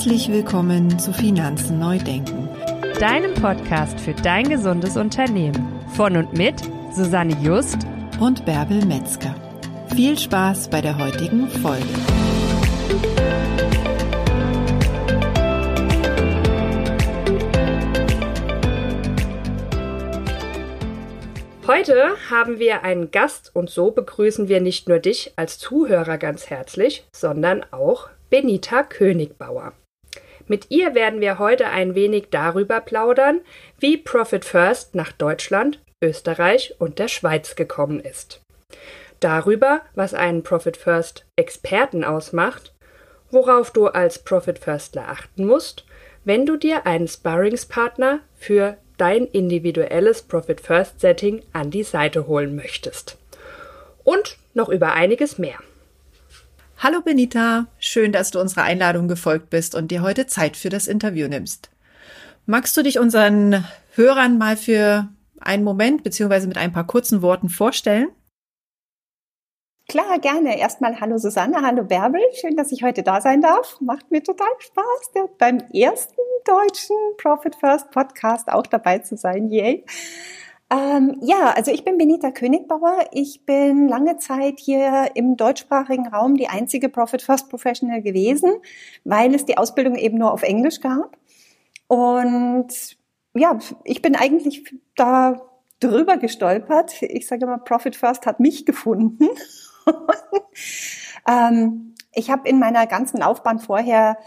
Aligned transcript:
Herzlich 0.00 0.32
willkommen 0.32 0.98
zu 0.98 1.12
Finanzen 1.12 1.78
neu 1.78 1.98
denken, 1.98 2.48
deinem 2.98 3.34
Podcast 3.34 4.00
für 4.00 4.14
dein 4.14 4.48
gesundes 4.48 4.96
Unternehmen. 4.96 5.78
Von 5.94 6.16
und 6.16 6.32
mit 6.32 6.54
Susanne 6.90 7.36
Just 7.42 7.76
und 8.18 8.46
Bärbel 8.46 8.82
Metzger. 8.86 9.34
Viel 9.94 10.18
Spaß 10.18 10.70
bei 10.70 10.80
der 10.80 10.96
heutigen 10.96 11.48
Folge. 11.48 11.84
Heute 21.66 22.16
haben 22.30 22.58
wir 22.58 22.84
einen 22.84 23.10
Gast 23.10 23.54
und 23.54 23.68
so 23.68 23.90
begrüßen 23.90 24.48
wir 24.48 24.62
nicht 24.62 24.88
nur 24.88 24.98
dich 24.98 25.34
als 25.36 25.58
Zuhörer 25.58 26.16
ganz 26.16 26.48
herzlich, 26.48 27.06
sondern 27.12 27.66
auch 27.70 28.08
Benita 28.30 28.82
Königbauer. 28.82 29.74
Mit 30.50 30.72
ihr 30.72 30.96
werden 30.96 31.20
wir 31.20 31.38
heute 31.38 31.68
ein 31.68 31.94
wenig 31.94 32.30
darüber 32.32 32.80
plaudern, 32.80 33.40
wie 33.78 33.96
Profit 33.96 34.44
First 34.44 34.96
nach 34.96 35.12
Deutschland, 35.12 35.80
Österreich 36.02 36.74
und 36.80 36.98
der 36.98 37.06
Schweiz 37.06 37.54
gekommen 37.54 38.00
ist. 38.00 38.40
Darüber, 39.20 39.82
was 39.94 40.12
einen 40.12 40.42
Profit 40.42 40.76
First 40.76 41.24
Experten 41.36 42.02
ausmacht, 42.02 42.74
worauf 43.30 43.70
du 43.70 43.86
als 43.86 44.18
Profit 44.24 44.58
Firstler 44.58 45.08
achten 45.08 45.46
musst, 45.46 45.84
wenn 46.24 46.46
du 46.46 46.56
dir 46.56 46.84
einen 46.84 47.06
Sparringspartner 47.06 48.18
für 48.34 48.76
dein 48.98 49.26
individuelles 49.26 50.22
Profit 50.22 50.60
First 50.60 50.98
Setting 50.98 51.44
an 51.52 51.70
die 51.70 51.84
Seite 51.84 52.26
holen 52.26 52.56
möchtest. 52.56 53.18
Und 54.02 54.36
noch 54.54 54.68
über 54.68 54.94
einiges 54.94 55.38
mehr. 55.38 55.60
Hallo 56.82 57.02
Benita, 57.02 57.66
schön, 57.78 58.10
dass 58.10 58.30
du 58.30 58.40
unserer 58.40 58.62
Einladung 58.62 59.06
gefolgt 59.06 59.50
bist 59.50 59.74
und 59.74 59.90
dir 59.90 60.00
heute 60.00 60.26
Zeit 60.26 60.56
für 60.56 60.70
das 60.70 60.86
Interview 60.86 61.28
nimmst. 61.28 61.68
Magst 62.46 62.74
du 62.74 62.82
dich 62.82 62.98
unseren 62.98 63.66
Hörern 63.96 64.38
mal 64.38 64.56
für 64.56 65.06
einen 65.40 65.62
Moment 65.62 66.04
beziehungsweise 66.04 66.48
mit 66.48 66.56
ein 66.56 66.72
paar 66.72 66.86
kurzen 66.86 67.20
Worten 67.20 67.50
vorstellen? 67.50 68.08
Klar, 69.90 70.20
gerne. 70.20 70.58
Erstmal 70.58 70.98
hallo 70.98 71.18
Susanne, 71.18 71.60
hallo 71.60 71.84
Bärbel. 71.84 72.22
Schön, 72.40 72.56
dass 72.56 72.72
ich 72.72 72.82
heute 72.82 73.02
da 73.02 73.20
sein 73.20 73.42
darf. 73.42 73.78
Macht 73.82 74.10
mir 74.10 74.22
total 74.22 74.48
Spaß, 74.58 75.28
beim 75.36 75.58
ersten 75.74 76.16
deutschen 76.46 76.96
Profit 77.18 77.56
First 77.56 77.90
Podcast 77.90 78.48
auch 78.48 78.66
dabei 78.66 79.00
zu 79.00 79.18
sein. 79.18 79.50
Yay. 79.50 79.84
Ähm, 80.72 81.16
ja, 81.20 81.50
also 81.50 81.72
ich 81.72 81.84
bin 81.84 81.98
Benita 81.98 82.30
Königbauer. 82.30 83.08
Ich 83.12 83.44
bin 83.44 83.88
lange 83.88 84.18
Zeit 84.18 84.60
hier 84.60 85.10
im 85.14 85.36
deutschsprachigen 85.36 86.06
Raum 86.06 86.36
die 86.36 86.48
einzige 86.48 86.88
Profit 86.88 87.22
First 87.22 87.48
Professional 87.48 88.02
gewesen, 88.02 88.52
weil 89.04 89.34
es 89.34 89.44
die 89.44 89.58
Ausbildung 89.58 89.96
eben 89.96 90.18
nur 90.18 90.32
auf 90.32 90.44
Englisch 90.44 90.80
gab. 90.80 91.16
Und 91.88 92.96
ja, 93.34 93.58
ich 93.82 94.00
bin 94.00 94.14
eigentlich 94.14 94.72
da 94.94 95.42
drüber 95.80 96.18
gestolpert. 96.18 97.02
Ich 97.02 97.26
sage 97.26 97.46
immer, 97.46 97.58
Profit 97.58 97.96
First 97.96 98.26
hat 98.26 98.38
mich 98.38 98.64
gefunden. 98.64 99.28
ähm, 101.28 101.94
ich 102.12 102.30
habe 102.30 102.48
in 102.48 102.60
meiner 102.60 102.86
ganzen 102.86 103.18
Laufbahn 103.18 103.58
vorher 103.58 104.18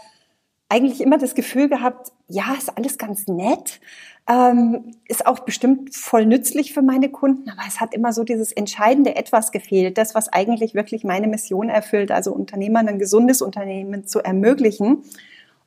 eigentlich 0.68 1.00
immer 1.00 1.18
das 1.18 1.34
Gefühl 1.34 1.68
gehabt, 1.68 2.12
ja, 2.28 2.54
ist 2.58 2.76
alles 2.76 2.98
ganz 2.98 3.28
nett, 3.28 3.80
ähm, 4.26 4.94
ist 5.06 5.26
auch 5.26 5.40
bestimmt 5.40 5.94
voll 5.94 6.24
nützlich 6.24 6.72
für 6.72 6.82
meine 6.82 7.10
Kunden, 7.10 7.50
aber 7.50 7.62
es 7.68 7.80
hat 7.80 7.94
immer 7.94 8.12
so 8.12 8.24
dieses 8.24 8.52
entscheidende 8.52 9.16
Etwas 9.16 9.52
gefehlt, 9.52 9.98
das, 9.98 10.14
was 10.14 10.32
eigentlich 10.32 10.74
wirklich 10.74 11.04
meine 11.04 11.26
Mission 11.26 11.68
erfüllt, 11.68 12.10
also 12.10 12.32
Unternehmern 12.32 12.88
ein 12.88 12.98
gesundes 12.98 13.42
Unternehmen 13.42 14.06
zu 14.06 14.20
ermöglichen. 14.20 15.04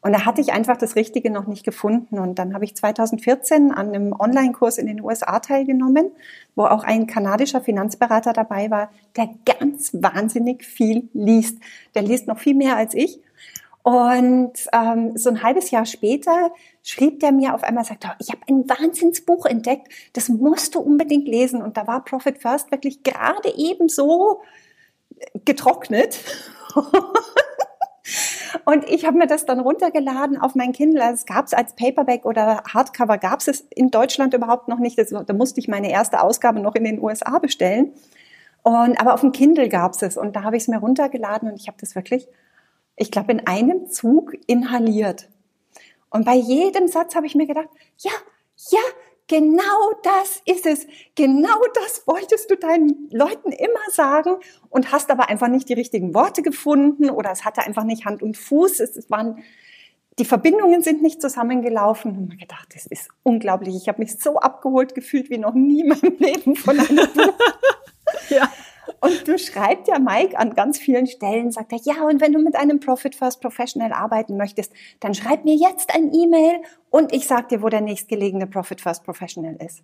Und 0.02 0.14
da 0.14 0.26
hatte 0.26 0.42
ich 0.42 0.54
einfach 0.54 0.78
das 0.78 0.96
Richtige 0.96 1.30
noch 1.30 1.48
nicht 1.48 1.66
gefunden. 1.66 2.20
Und 2.20 2.40
dann 2.40 2.54
habe 2.54 2.66
ich 2.66 2.76
2014 2.76 3.72
an 3.72 3.90
einem 3.90 4.14
Online-Kurs 4.14 4.78
in 4.78 4.88
den 4.88 5.02
USA 5.02 5.40
teilgenommen, 5.40 6.12
wo 6.56 6.66
auch 6.66 6.84
ein 6.84 7.08
kanadischer 7.08 7.62
Finanzberater 7.62 8.32
dabei 8.32 8.72
war, 8.72 8.92
der 9.18 9.30
ganz 9.46 9.92
wahnsinnig 9.94 10.64
viel 10.64 11.10
liest. 11.14 11.58
Der 11.96 12.04
liest 12.04 12.28
noch 12.28 12.40
viel 12.40 12.56
mehr 12.56 12.78
als 12.78 12.94
ich. 12.94 13.20
Und 13.88 14.52
ähm, 14.74 15.16
so 15.16 15.30
ein 15.30 15.42
halbes 15.44 15.72
Jahr 15.72 15.86
später 15.86 16.52
schrieb 16.84 17.22
der 17.22 17.32
mir 17.32 17.56
auf 17.56 17.64
einmal, 17.64 17.86
sagte, 17.86 18.10
ich 18.20 18.28
habe 18.32 18.42
ein 18.50 18.68
Wahnsinnsbuch 18.68 19.46
entdeckt, 19.46 19.88
das 20.12 20.28
musst 20.28 20.76
du 20.76 20.82
unbedingt 20.82 21.26
lesen. 21.26 21.62
Und 21.62 21.78
da 21.78 21.88
war 21.88 22.04
Profit 22.04 22.38
First 22.38 22.70
wirklich 22.70 23.02
gerade 23.04 23.48
eben 23.56 23.88
so 23.88 24.42
getrocknet. 25.46 26.20
Und 28.66 28.90
ich 28.90 29.06
habe 29.06 29.18
mir 29.18 29.28
das 29.28 29.46
dann 29.46 29.62
runtergeladen 29.62 30.38
auf 30.38 30.54
mein 30.54 30.74
Kindle. 30.74 31.02
Also 31.02 31.22
es 31.22 31.26
gab 31.26 31.46
es 31.46 31.54
als 31.54 31.74
Paperback 31.74 32.26
oder 32.26 32.64
Hardcover, 32.74 33.18
gab 33.18 33.40
es 33.40 33.68
in 33.74 33.90
Deutschland 33.90 34.34
überhaupt 34.34 34.68
noch 34.68 34.80
nicht. 34.80 35.00
Das, 35.00 35.12
da 35.12 35.34
musste 35.34 35.62
ich 35.62 35.70
meine 35.70 35.90
erste 35.90 36.20
Ausgabe 36.20 36.60
noch 36.60 36.76
in 36.76 36.84
den 36.84 37.02
USA 37.02 37.40
bestellen. 37.40 37.94
Und, 38.64 39.00
aber 39.00 39.14
auf 39.14 39.22
dem 39.22 39.32
Kindle 39.32 39.70
gab 39.70 39.94
es 39.94 40.02
es. 40.02 40.18
Und 40.18 40.36
da 40.36 40.44
habe 40.44 40.58
ich 40.58 40.64
es 40.64 40.68
mir 40.68 40.80
runtergeladen 40.80 41.50
und 41.50 41.58
ich 41.58 41.70
habe 41.70 41.78
das 41.80 41.96
wirklich, 41.96 42.28
ich 42.98 43.12
glaube, 43.12 43.32
in 43.32 43.48
einem 43.48 43.90
Zug 43.90 44.34
inhaliert. 44.48 45.30
Und 46.10 46.26
bei 46.26 46.36
jedem 46.36 46.88
Satz 46.88 47.16
habe 47.16 47.28
ich 47.28 47.36
mir 47.36 47.48
gedacht, 47.48 47.70
ja, 47.98 48.12
ja, 48.72 48.82
Genau 49.28 49.92
das 50.04 50.42
ist 50.46 50.66
es. 50.66 50.88
Genau 51.16 51.60
das 51.74 52.08
wolltest 52.08 52.50
du 52.50 52.56
deinen 52.56 53.10
Leuten 53.12 53.52
immer 53.52 53.92
sagen 53.92 54.38
und 54.70 54.94
hast 54.94 55.12
aber 55.12 55.28
einfach 55.28 55.50
nicht 55.50 55.68
die 55.68 55.74
richtigen 55.74 56.14
Worte 56.14 56.42
gefunden 56.42 57.10
oder 57.10 57.32
es 57.32 57.44
hatte 57.44 57.62
einfach 57.62 57.84
nicht 57.84 58.06
Hand 58.06 58.24
und 58.24 58.38
Fuß. 58.38 58.80
Es 58.80 59.10
waren, 59.10 59.44
die 60.18 60.24
Verbindungen 60.24 60.82
sind 60.82 61.02
nicht 61.02 61.22
zusammengelaufen. 61.22 62.16
Und 62.16 62.30
mir 62.30 62.38
gedacht, 62.38 62.70
das 62.74 62.86
ist 62.88 63.10
unglaublich. 63.24 63.76
Ich 63.76 63.90
habe 63.90 64.00
mich 64.00 64.18
so 64.18 64.38
abgeholt 64.38 64.96
gefühlt 64.96 65.30
wie 65.30 65.38
noch 65.38 65.54
nie 65.54 65.82
in 65.82 65.90
meinem 65.90 66.18
Leben 66.20 66.56
von 66.56 66.80
einem 66.80 67.08
Buch. 67.14 67.34
ja. 68.30 68.50
Und 69.00 69.28
du 69.28 69.38
schreibt 69.38 69.88
ja 69.88 70.00
Mike 70.00 70.38
an 70.38 70.54
ganz 70.56 70.78
vielen 70.78 71.08
Stellen, 71.08 71.52
sagt 71.52 71.72
er, 71.72 71.80
ja, 71.84 72.04
und 72.04 72.22
wenn 72.22 72.34
du 72.34 72.40
mit 72.40 72.56
einem 72.56 72.80
Profit 72.80 73.16
First 73.16 73.42
Professional 73.42 73.92
arbeiten 73.92 74.38
möchtest, 74.38 74.72
dann 75.00 75.14
schreib 75.14 75.46
mir 75.46 75.56
jetzt 75.56 75.94
ein 75.94 76.14
E-Mail 76.14 76.62
und 76.90 77.14
ich 77.14 77.28
sag 77.28 77.50
dir, 77.50 77.62
wo 77.62 77.70
der 77.70 77.82
nächstgelegene 77.82 78.48
Profit 78.48 78.82
First 78.82 79.04
Professional 79.04 79.56
ist. 79.56 79.84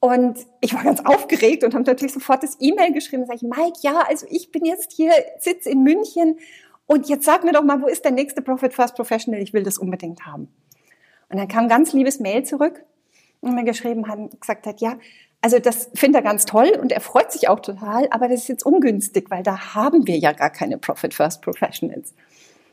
Und 0.00 0.38
ich 0.60 0.74
war 0.74 0.84
ganz 0.84 1.00
aufgeregt 1.04 1.64
und 1.64 1.72
habe 1.74 1.84
natürlich 1.84 2.12
sofort 2.12 2.42
das 2.42 2.58
E-Mail 2.60 2.92
geschrieben. 2.92 3.24
Sag 3.26 3.36
ich, 3.36 3.42
Mike, 3.42 3.78
ja, 3.80 4.02
also 4.06 4.26
ich 4.28 4.52
bin 4.52 4.64
jetzt 4.66 4.92
hier, 4.92 5.12
sitz 5.38 5.64
in 5.64 5.82
München 5.82 6.38
und 6.86 7.08
jetzt 7.08 7.24
sag 7.24 7.42
mir 7.42 7.52
doch 7.52 7.64
mal, 7.64 7.80
wo 7.80 7.86
ist 7.86 8.04
der 8.04 8.12
nächste 8.12 8.42
Profit 8.42 8.74
First 8.74 8.96
Professional? 8.96 9.40
Ich 9.40 9.54
will 9.54 9.62
das 9.62 9.78
unbedingt 9.78 10.26
haben. 10.26 10.48
Und 11.30 11.38
dann 11.38 11.48
kam 11.48 11.68
ganz 11.68 11.94
liebes 11.94 12.20
Mail 12.20 12.44
zurück 12.44 12.84
und 13.40 13.54
mir 13.54 13.64
geschrieben 13.64 14.06
hat, 14.06 14.40
gesagt 14.40 14.66
hat, 14.66 14.80
ja, 14.80 14.98
also 15.44 15.58
das 15.58 15.90
findet 15.92 16.22
er 16.22 16.22
ganz 16.22 16.46
toll 16.46 16.72
und 16.80 16.90
er 16.90 17.02
freut 17.02 17.30
sich 17.30 17.50
auch 17.50 17.60
total, 17.60 18.08
aber 18.12 18.28
das 18.28 18.40
ist 18.40 18.48
jetzt 18.48 18.64
ungünstig, 18.64 19.30
weil 19.30 19.42
da 19.42 19.74
haben 19.74 20.06
wir 20.06 20.16
ja 20.16 20.32
gar 20.32 20.48
keine 20.48 20.78
Profit 20.78 21.12
First 21.12 21.42
Professionals. 21.42 22.14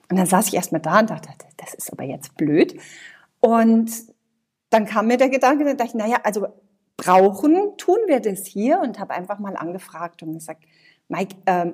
Und 0.09 0.17
dann 0.17 0.25
saß 0.25 0.47
ich 0.47 0.53
erstmal 0.53 0.79
da 0.79 0.99
und 0.99 1.09
dachte, 1.09 1.27
das 1.57 1.73
ist 1.73 1.91
aber 1.91 2.05
jetzt 2.05 2.37
blöd. 2.37 2.79
Und 3.41 3.91
dann 4.69 4.85
kam 4.85 5.07
mir 5.07 5.17
der 5.17 5.27
Gedanke, 5.27 5.65
dann 5.65 5.75
dachte 5.75 5.89
ich, 5.89 5.95
naja, 5.95 6.19
also 6.23 6.47
brauchen 6.95 7.73
tun 7.75 7.97
wir 8.07 8.21
das 8.21 8.45
hier 8.45 8.79
und 8.79 8.99
habe 8.99 9.15
einfach 9.15 9.39
mal 9.39 9.57
angefragt 9.57 10.23
und 10.23 10.35
gesagt, 10.35 10.63
Mike, 11.09 11.35
ähm, 11.47 11.73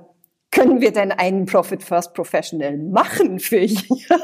können 0.50 0.82
wir 0.82 0.94
denn 0.94 1.12
einen 1.12 1.46
Profit 1.46 1.84
First 1.84 2.16
Professional 2.16 2.76
machen 2.76 3.38
für 3.38 3.60
hier? 3.60 4.20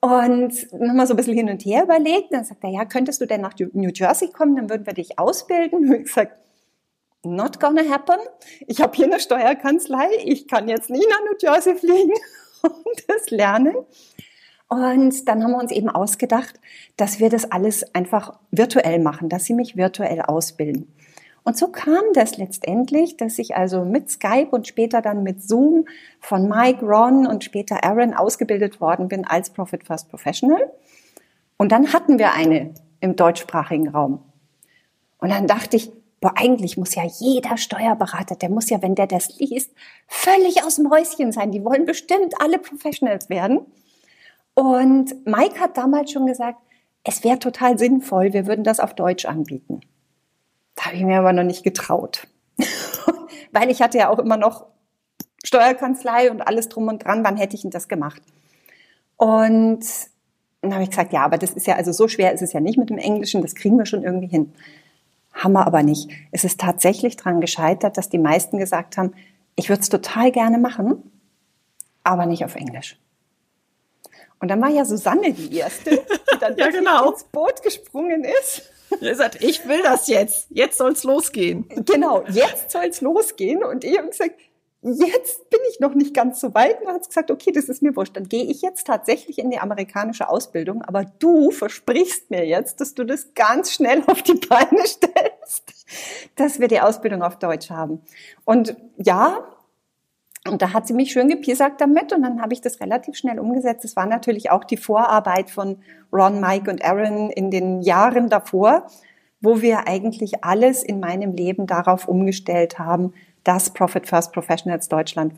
Und 0.00 0.72
nochmal 0.72 1.06
so 1.06 1.14
ein 1.14 1.16
bisschen 1.16 1.34
hin 1.34 1.50
und 1.50 1.64
her 1.64 1.82
überlegt. 1.82 2.32
Dann 2.32 2.44
sagt 2.44 2.62
er, 2.62 2.70
ja, 2.70 2.84
könntest 2.84 3.20
du 3.20 3.26
denn 3.26 3.40
nach 3.40 3.54
New 3.72 3.90
Jersey 3.92 4.28
kommen? 4.28 4.56
Dann 4.56 4.70
würden 4.70 4.86
wir 4.86 4.94
dich 4.94 5.18
ausbilden. 5.18 5.88
Und 5.88 5.94
ich 5.94 6.04
gesagt, 6.04 6.36
not 7.24 7.58
gonna 7.58 7.82
happen. 7.88 8.20
Ich 8.66 8.80
habe 8.80 8.94
hier 8.94 9.06
eine 9.06 9.20
Steuerkanzlei. 9.20 10.08
Ich 10.24 10.46
kann 10.46 10.68
jetzt 10.68 10.90
nicht 10.90 11.06
nach 11.08 11.20
New 11.20 11.36
Jersey 11.40 11.74
fliegen 11.74 12.14
und 12.62 13.04
das 13.08 13.30
lernen. 13.30 13.74
Und 14.68 15.26
dann 15.26 15.42
haben 15.42 15.52
wir 15.52 15.58
uns 15.58 15.72
eben 15.72 15.88
ausgedacht, 15.88 16.60
dass 16.96 17.20
wir 17.20 17.30
das 17.30 17.50
alles 17.50 17.94
einfach 17.94 18.38
virtuell 18.50 18.98
machen, 18.98 19.30
dass 19.30 19.46
sie 19.46 19.54
mich 19.54 19.76
virtuell 19.76 20.20
ausbilden. 20.20 20.94
Und 21.48 21.56
so 21.56 21.68
kam 21.68 22.02
das 22.12 22.36
letztendlich, 22.36 23.16
dass 23.16 23.38
ich 23.38 23.56
also 23.56 23.82
mit 23.82 24.10
Skype 24.10 24.48
und 24.50 24.66
später 24.66 25.00
dann 25.00 25.22
mit 25.22 25.42
Zoom 25.42 25.86
von 26.20 26.46
Mike, 26.46 26.84
Ron 26.84 27.26
und 27.26 27.42
später 27.42 27.84
Aaron 27.84 28.12
ausgebildet 28.12 28.82
worden 28.82 29.08
bin 29.08 29.24
als 29.24 29.48
Profit 29.48 29.82
First 29.82 30.10
Professional. 30.10 30.70
Und 31.56 31.72
dann 31.72 31.94
hatten 31.94 32.18
wir 32.18 32.34
eine 32.34 32.74
im 33.00 33.16
deutschsprachigen 33.16 33.88
Raum. 33.88 34.20
Und 35.16 35.30
dann 35.30 35.46
dachte 35.46 35.78
ich, 35.78 35.90
boah, 36.20 36.34
eigentlich 36.36 36.76
muss 36.76 36.94
ja 36.94 37.04
jeder 37.18 37.56
Steuerberater, 37.56 38.36
der 38.36 38.50
muss 38.50 38.68
ja, 38.68 38.82
wenn 38.82 38.94
der 38.94 39.06
das 39.06 39.38
liest, 39.38 39.72
völlig 40.06 40.62
aus 40.64 40.76
dem 40.76 40.90
Häuschen 40.90 41.32
sein. 41.32 41.50
Die 41.50 41.64
wollen 41.64 41.86
bestimmt 41.86 42.34
alle 42.42 42.58
Professionals 42.58 43.30
werden. 43.30 43.60
Und 44.52 45.26
Mike 45.26 45.58
hat 45.58 45.78
damals 45.78 46.12
schon 46.12 46.26
gesagt, 46.26 46.58
es 47.04 47.24
wäre 47.24 47.38
total 47.38 47.78
sinnvoll, 47.78 48.34
wir 48.34 48.46
würden 48.46 48.64
das 48.64 48.80
auf 48.80 48.92
Deutsch 48.92 49.24
anbieten. 49.24 49.80
Da 50.78 50.84
habe 50.86 50.96
ich 50.96 51.02
mir 51.02 51.18
aber 51.18 51.32
noch 51.32 51.42
nicht 51.42 51.64
getraut. 51.64 52.28
Weil 53.52 53.68
ich 53.68 53.82
hatte 53.82 53.98
ja 53.98 54.10
auch 54.10 54.20
immer 54.20 54.36
noch 54.36 54.66
Steuerkanzlei 55.42 56.30
und 56.30 56.40
alles 56.40 56.68
drum 56.68 56.86
und 56.86 57.04
dran, 57.04 57.24
wann 57.24 57.36
hätte 57.36 57.56
ich 57.56 57.62
denn 57.62 57.72
das 57.72 57.88
gemacht? 57.88 58.22
Und 59.16 59.84
dann 60.60 60.72
habe 60.72 60.84
ich 60.84 60.90
gesagt, 60.90 61.12
ja, 61.12 61.24
aber 61.24 61.36
das 61.36 61.50
ist 61.50 61.66
ja, 61.66 61.74
also 61.74 61.90
so 61.90 62.06
schwer 62.06 62.32
ist 62.32 62.42
es 62.42 62.52
ja 62.52 62.60
nicht 62.60 62.78
mit 62.78 62.90
dem 62.90 62.98
Englischen, 62.98 63.42
das 63.42 63.56
kriegen 63.56 63.76
wir 63.76 63.86
schon 63.86 64.04
irgendwie 64.04 64.28
hin. 64.28 64.52
Haben 65.32 65.54
wir 65.54 65.66
aber 65.66 65.82
nicht. 65.82 66.10
Es 66.30 66.44
ist 66.44 66.60
tatsächlich 66.60 67.16
daran 67.16 67.40
gescheitert, 67.40 67.96
dass 67.96 68.08
die 68.08 68.18
meisten 68.18 68.58
gesagt 68.58 68.96
haben, 68.96 69.14
ich 69.56 69.68
würde 69.68 69.82
es 69.82 69.88
total 69.88 70.30
gerne 70.30 70.58
machen, 70.58 71.10
aber 72.04 72.26
nicht 72.26 72.44
auf 72.44 72.54
Englisch. 72.54 72.96
Und 74.38 74.48
dann 74.48 74.62
war 74.62 74.68
ja 74.68 74.84
Susanne 74.84 75.32
die 75.32 75.56
Erste, 75.56 75.90
die 75.90 76.38
dann 76.38 76.56
ja, 76.56 76.70
genau. 76.70 77.10
ins 77.10 77.24
Boot 77.24 77.62
gesprungen 77.64 78.22
ist. 78.22 78.70
Ihr 79.00 79.14
sagt, 79.14 79.42
ich 79.42 79.66
will 79.66 79.82
das 79.82 80.08
jetzt. 80.08 80.46
Jetzt 80.50 80.78
soll's 80.78 81.04
losgehen. 81.04 81.68
Genau, 81.84 82.24
jetzt 82.28 82.70
soll's 82.70 83.00
losgehen. 83.00 83.62
Und 83.62 83.84
ich 83.84 83.98
habe 83.98 84.08
gesagt, 84.08 84.34
jetzt 84.82 85.50
bin 85.50 85.60
ich 85.70 85.80
noch 85.80 85.94
nicht 85.94 86.14
ganz 86.14 86.40
so 86.40 86.54
weit. 86.54 86.80
Und 86.80 86.86
dann 86.86 86.94
hat 86.96 87.06
gesagt, 87.06 87.30
okay, 87.30 87.52
das 87.52 87.68
ist 87.68 87.82
mir 87.82 87.94
wurscht. 87.96 88.16
Dann 88.16 88.28
gehe 88.28 88.44
ich 88.44 88.62
jetzt 88.62 88.86
tatsächlich 88.86 89.38
in 89.38 89.50
die 89.50 89.58
amerikanische 89.58 90.28
Ausbildung. 90.28 90.82
Aber 90.82 91.04
du 91.04 91.50
versprichst 91.50 92.30
mir 92.30 92.46
jetzt, 92.46 92.80
dass 92.80 92.94
du 92.94 93.04
das 93.04 93.34
ganz 93.34 93.72
schnell 93.72 94.02
auf 94.06 94.22
die 94.22 94.34
Beine 94.34 94.86
stellst, 94.86 95.86
dass 96.36 96.60
wir 96.60 96.68
die 96.68 96.80
Ausbildung 96.80 97.22
auf 97.22 97.38
Deutsch 97.38 97.70
haben. 97.70 98.02
Und 98.44 98.76
ja, 98.96 99.44
und 100.48 100.62
da 100.62 100.72
hat 100.72 100.86
sie 100.86 100.94
mich 100.94 101.12
schön 101.12 101.28
gepiesackt 101.28 101.80
damit 101.80 102.12
und 102.12 102.22
dann 102.22 102.40
habe 102.40 102.52
ich 102.52 102.60
das 102.60 102.80
relativ 102.80 103.16
schnell 103.16 103.38
umgesetzt. 103.38 103.84
Das 103.84 103.96
war 103.96 104.06
natürlich 104.06 104.50
auch 104.50 104.64
die 104.64 104.76
Vorarbeit 104.76 105.50
von 105.50 105.76
Ron, 106.12 106.40
Mike 106.40 106.70
und 106.70 106.84
Aaron 106.84 107.30
in 107.30 107.50
den 107.50 107.82
Jahren 107.82 108.28
davor, 108.28 108.86
wo 109.40 109.60
wir 109.60 109.86
eigentlich 109.86 110.44
alles 110.44 110.82
in 110.82 111.00
meinem 111.00 111.32
Leben 111.32 111.66
darauf 111.66 112.08
umgestellt 112.08 112.78
haben, 112.78 113.12
dass 113.44 113.70
Profit 113.70 114.08
First 114.08 114.32
Professionals 114.32 114.88
Deutschland 114.88 115.34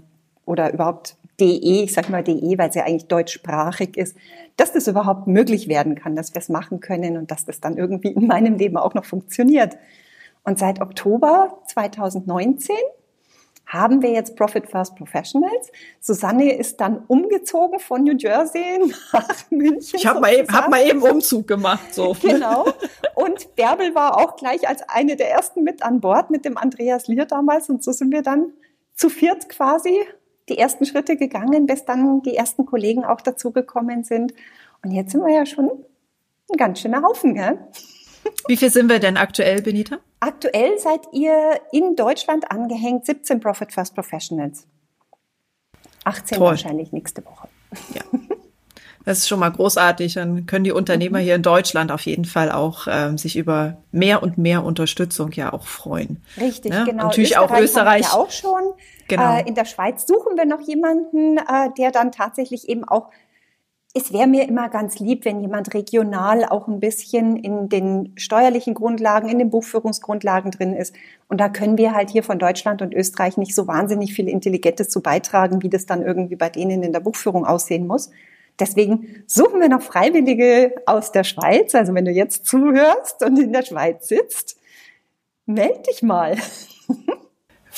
oder 0.46 0.72
überhaupt 0.72 1.16
DE, 1.38 1.84
ich 1.84 1.92
sage 1.92 2.10
mal 2.10 2.22
DE, 2.22 2.58
weil 2.58 2.68
es 2.68 2.74
ja 2.74 2.84
eigentlich 2.84 3.06
deutschsprachig 3.06 3.96
ist, 3.96 4.16
dass 4.56 4.72
das 4.72 4.88
überhaupt 4.88 5.26
möglich 5.26 5.68
werden 5.68 5.94
kann, 5.94 6.16
dass 6.16 6.34
wir 6.34 6.40
es 6.40 6.48
machen 6.48 6.80
können 6.80 7.16
und 7.16 7.30
dass 7.30 7.44
das 7.44 7.60
dann 7.60 7.76
irgendwie 7.76 8.08
in 8.08 8.26
meinem 8.26 8.56
Leben 8.56 8.76
auch 8.76 8.94
noch 8.94 9.04
funktioniert. 9.04 9.76
Und 10.44 10.58
seit 10.58 10.80
Oktober 10.80 11.58
2019 11.66 12.74
haben 13.72 14.02
wir 14.02 14.10
jetzt 14.10 14.34
Profit 14.34 14.68
First 14.68 14.96
Professionals. 14.96 15.70
Susanne 16.00 16.52
ist 16.56 16.80
dann 16.80 17.04
umgezogen 17.06 17.78
von 17.78 18.02
New 18.02 18.16
Jersey 18.16 18.80
nach 19.12 19.50
München. 19.50 19.96
Ich 19.96 20.06
habe 20.06 20.20
mal, 20.20 20.34
eben, 20.34 20.52
hab 20.52 20.68
mal 20.68 20.84
eben 20.84 21.02
Umzug 21.02 21.46
gemacht. 21.46 21.94
So. 21.94 22.16
Genau. 22.30 22.66
Und 23.14 23.54
Bärbel 23.56 23.94
war 23.94 24.16
auch 24.16 24.36
gleich 24.36 24.68
als 24.68 24.82
eine 24.88 25.16
der 25.16 25.30
ersten 25.30 25.62
mit 25.62 25.82
an 25.82 26.00
Bord 26.00 26.30
mit 26.30 26.44
dem 26.44 26.56
Andreas 26.56 27.06
Lier 27.06 27.26
damals. 27.26 27.68
Und 27.68 27.82
so 27.82 27.92
sind 27.92 28.12
wir 28.12 28.22
dann 28.22 28.52
zu 28.94 29.08
viert 29.08 29.48
quasi 29.48 29.98
die 30.48 30.58
ersten 30.58 30.84
Schritte 30.84 31.16
gegangen, 31.16 31.66
bis 31.66 31.84
dann 31.84 32.22
die 32.22 32.36
ersten 32.36 32.66
Kollegen 32.66 33.04
auch 33.04 33.20
dazugekommen 33.20 34.04
sind. 34.04 34.34
Und 34.82 34.92
jetzt 34.92 35.12
sind 35.12 35.24
wir 35.24 35.32
ja 35.32 35.46
schon 35.46 35.70
ein 36.50 36.56
ganz 36.56 36.80
schöner 36.80 37.02
Haufen, 37.02 37.34
gell? 37.34 37.58
Wie 38.48 38.56
viel 38.56 38.70
sind 38.70 38.88
wir 38.88 38.98
denn 38.98 39.16
aktuell, 39.16 39.62
Benita? 39.62 39.98
Aktuell 40.20 40.78
seid 40.78 41.00
ihr 41.12 41.60
in 41.72 41.96
Deutschland 41.96 42.50
angehängt 42.50 43.06
17 43.06 43.40
Profit 43.40 43.72
First 43.72 43.94
Professionals. 43.94 44.66
18 46.04 46.38
Toll. 46.38 46.46
wahrscheinlich 46.48 46.92
nächste 46.92 47.24
Woche. 47.24 47.48
Ja. 47.94 48.02
Das 49.06 49.18
ist 49.18 49.28
schon 49.28 49.40
mal 49.40 49.50
großartig. 49.50 50.14
Dann 50.14 50.44
können 50.44 50.64
die 50.64 50.72
Unternehmer 50.72 51.18
mhm. 51.18 51.22
hier 51.22 51.34
in 51.36 51.42
Deutschland 51.42 51.90
auf 51.90 52.02
jeden 52.02 52.26
Fall 52.26 52.52
auch 52.52 52.86
ähm, 52.88 53.16
sich 53.16 53.36
über 53.36 53.78
mehr 53.92 54.22
und 54.22 54.36
mehr 54.36 54.62
Unterstützung 54.62 55.32
ja 55.32 55.52
auch 55.52 55.66
freuen. 55.66 56.22
Richtig, 56.38 56.70
ne? 56.70 56.84
genau. 56.84 57.04
Natürlich 57.04 57.30
Österreich 57.30 57.50
auch 57.50 57.58
Österreich. 57.58 58.02
Ja 58.02 58.12
auch 58.12 58.30
schon. 58.30 58.62
Genau. 59.08 59.38
Äh, 59.38 59.48
in 59.48 59.54
der 59.54 59.64
Schweiz 59.64 60.06
suchen 60.06 60.36
wir 60.36 60.44
noch 60.44 60.60
jemanden, 60.60 61.38
äh, 61.38 61.70
der 61.78 61.92
dann 61.92 62.12
tatsächlich 62.12 62.68
eben 62.68 62.84
auch 62.84 63.08
es 63.92 64.12
wäre 64.12 64.28
mir 64.28 64.46
immer 64.46 64.68
ganz 64.68 65.00
lieb, 65.00 65.24
wenn 65.24 65.40
jemand 65.40 65.74
regional 65.74 66.44
auch 66.44 66.68
ein 66.68 66.78
bisschen 66.78 67.36
in 67.36 67.68
den 67.68 68.12
steuerlichen 68.16 68.74
Grundlagen, 68.74 69.28
in 69.28 69.38
den 69.38 69.50
Buchführungsgrundlagen 69.50 70.52
drin 70.52 70.74
ist. 70.74 70.94
Und 71.28 71.40
da 71.40 71.48
können 71.48 71.76
wir 71.76 71.92
halt 71.92 72.10
hier 72.10 72.22
von 72.22 72.38
Deutschland 72.38 72.82
und 72.82 72.94
Österreich 72.94 73.36
nicht 73.36 73.54
so 73.54 73.66
wahnsinnig 73.66 74.14
viel 74.14 74.28
Intelligentes 74.28 74.90
zu 74.90 75.00
beitragen, 75.00 75.62
wie 75.62 75.68
das 75.68 75.86
dann 75.86 76.02
irgendwie 76.02 76.36
bei 76.36 76.50
denen 76.50 76.84
in 76.84 76.92
der 76.92 77.00
Buchführung 77.00 77.44
aussehen 77.44 77.88
muss. 77.88 78.10
Deswegen 78.60 79.24
suchen 79.26 79.60
wir 79.60 79.68
noch 79.68 79.82
Freiwillige 79.82 80.72
aus 80.86 81.10
der 81.10 81.24
Schweiz. 81.24 81.74
Also 81.74 81.92
wenn 81.92 82.04
du 82.04 82.12
jetzt 82.12 82.46
zuhörst 82.46 83.24
und 83.24 83.38
in 83.40 83.52
der 83.52 83.64
Schweiz 83.64 84.06
sitzt, 84.06 84.56
meld 85.46 85.88
dich 85.88 86.02
mal. 86.02 86.36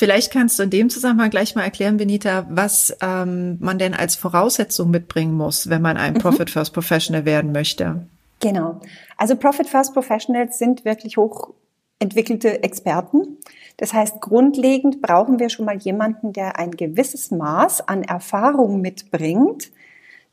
Vielleicht 0.03 0.33
kannst 0.33 0.59
du 0.59 0.65
in 0.65 0.71
dem 0.71 0.91
Zusammenhang 0.91 1.31
gleich 1.31 1.55
mal 1.55 1.63
erklären, 1.63 1.97
Benita, 1.97 2.45
was 2.51 2.93
ähm, 3.01 3.57
man 3.61 3.79
denn 3.79 3.95
als 3.95 4.17
Voraussetzung 4.17 4.91
mitbringen 4.91 5.33
muss, 5.33 5.71
wenn 5.71 5.81
man 5.81 5.97
ein 5.97 6.15
mhm. 6.15 6.19
Profit 6.19 6.51
First 6.51 6.73
Professional 6.73 7.25
werden 7.25 7.53
möchte. 7.53 8.05
Genau. 8.41 8.81
Also 9.17 9.37
Profit 9.37 9.69
First 9.69 9.95
Professionals 9.95 10.59
sind 10.59 10.85
wirklich 10.85 11.19
hochentwickelte 11.19 12.65
Experten. 12.65 13.39
Das 13.77 13.95
heißt, 13.95 14.21
grundlegend 14.21 15.03
brauchen 15.03 15.39
wir 15.39 15.51
schon 15.51 15.67
mal 15.67 15.77
jemanden, 15.77 16.33
der 16.33 16.59
ein 16.59 16.73
gewisses 16.73 17.31
Maß 17.31 17.87
an 17.87 18.03
Erfahrung 18.03 18.81
mitbringt, 18.81 19.71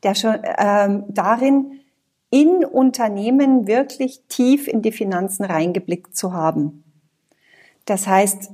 der 0.02 0.16
schon 0.16 0.34
ähm, 0.58 1.04
darin 1.06 1.78
in 2.30 2.64
Unternehmen 2.64 3.68
wirklich 3.68 4.22
tief 4.28 4.66
in 4.66 4.82
die 4.82 4.90
Finanzen 4.90 5.44
reingeblickt 5.44 6.16
zu 6.16 6.32
haben. 6.32 6.82
Das 7.84 8.08
heißt, 8.08 8.50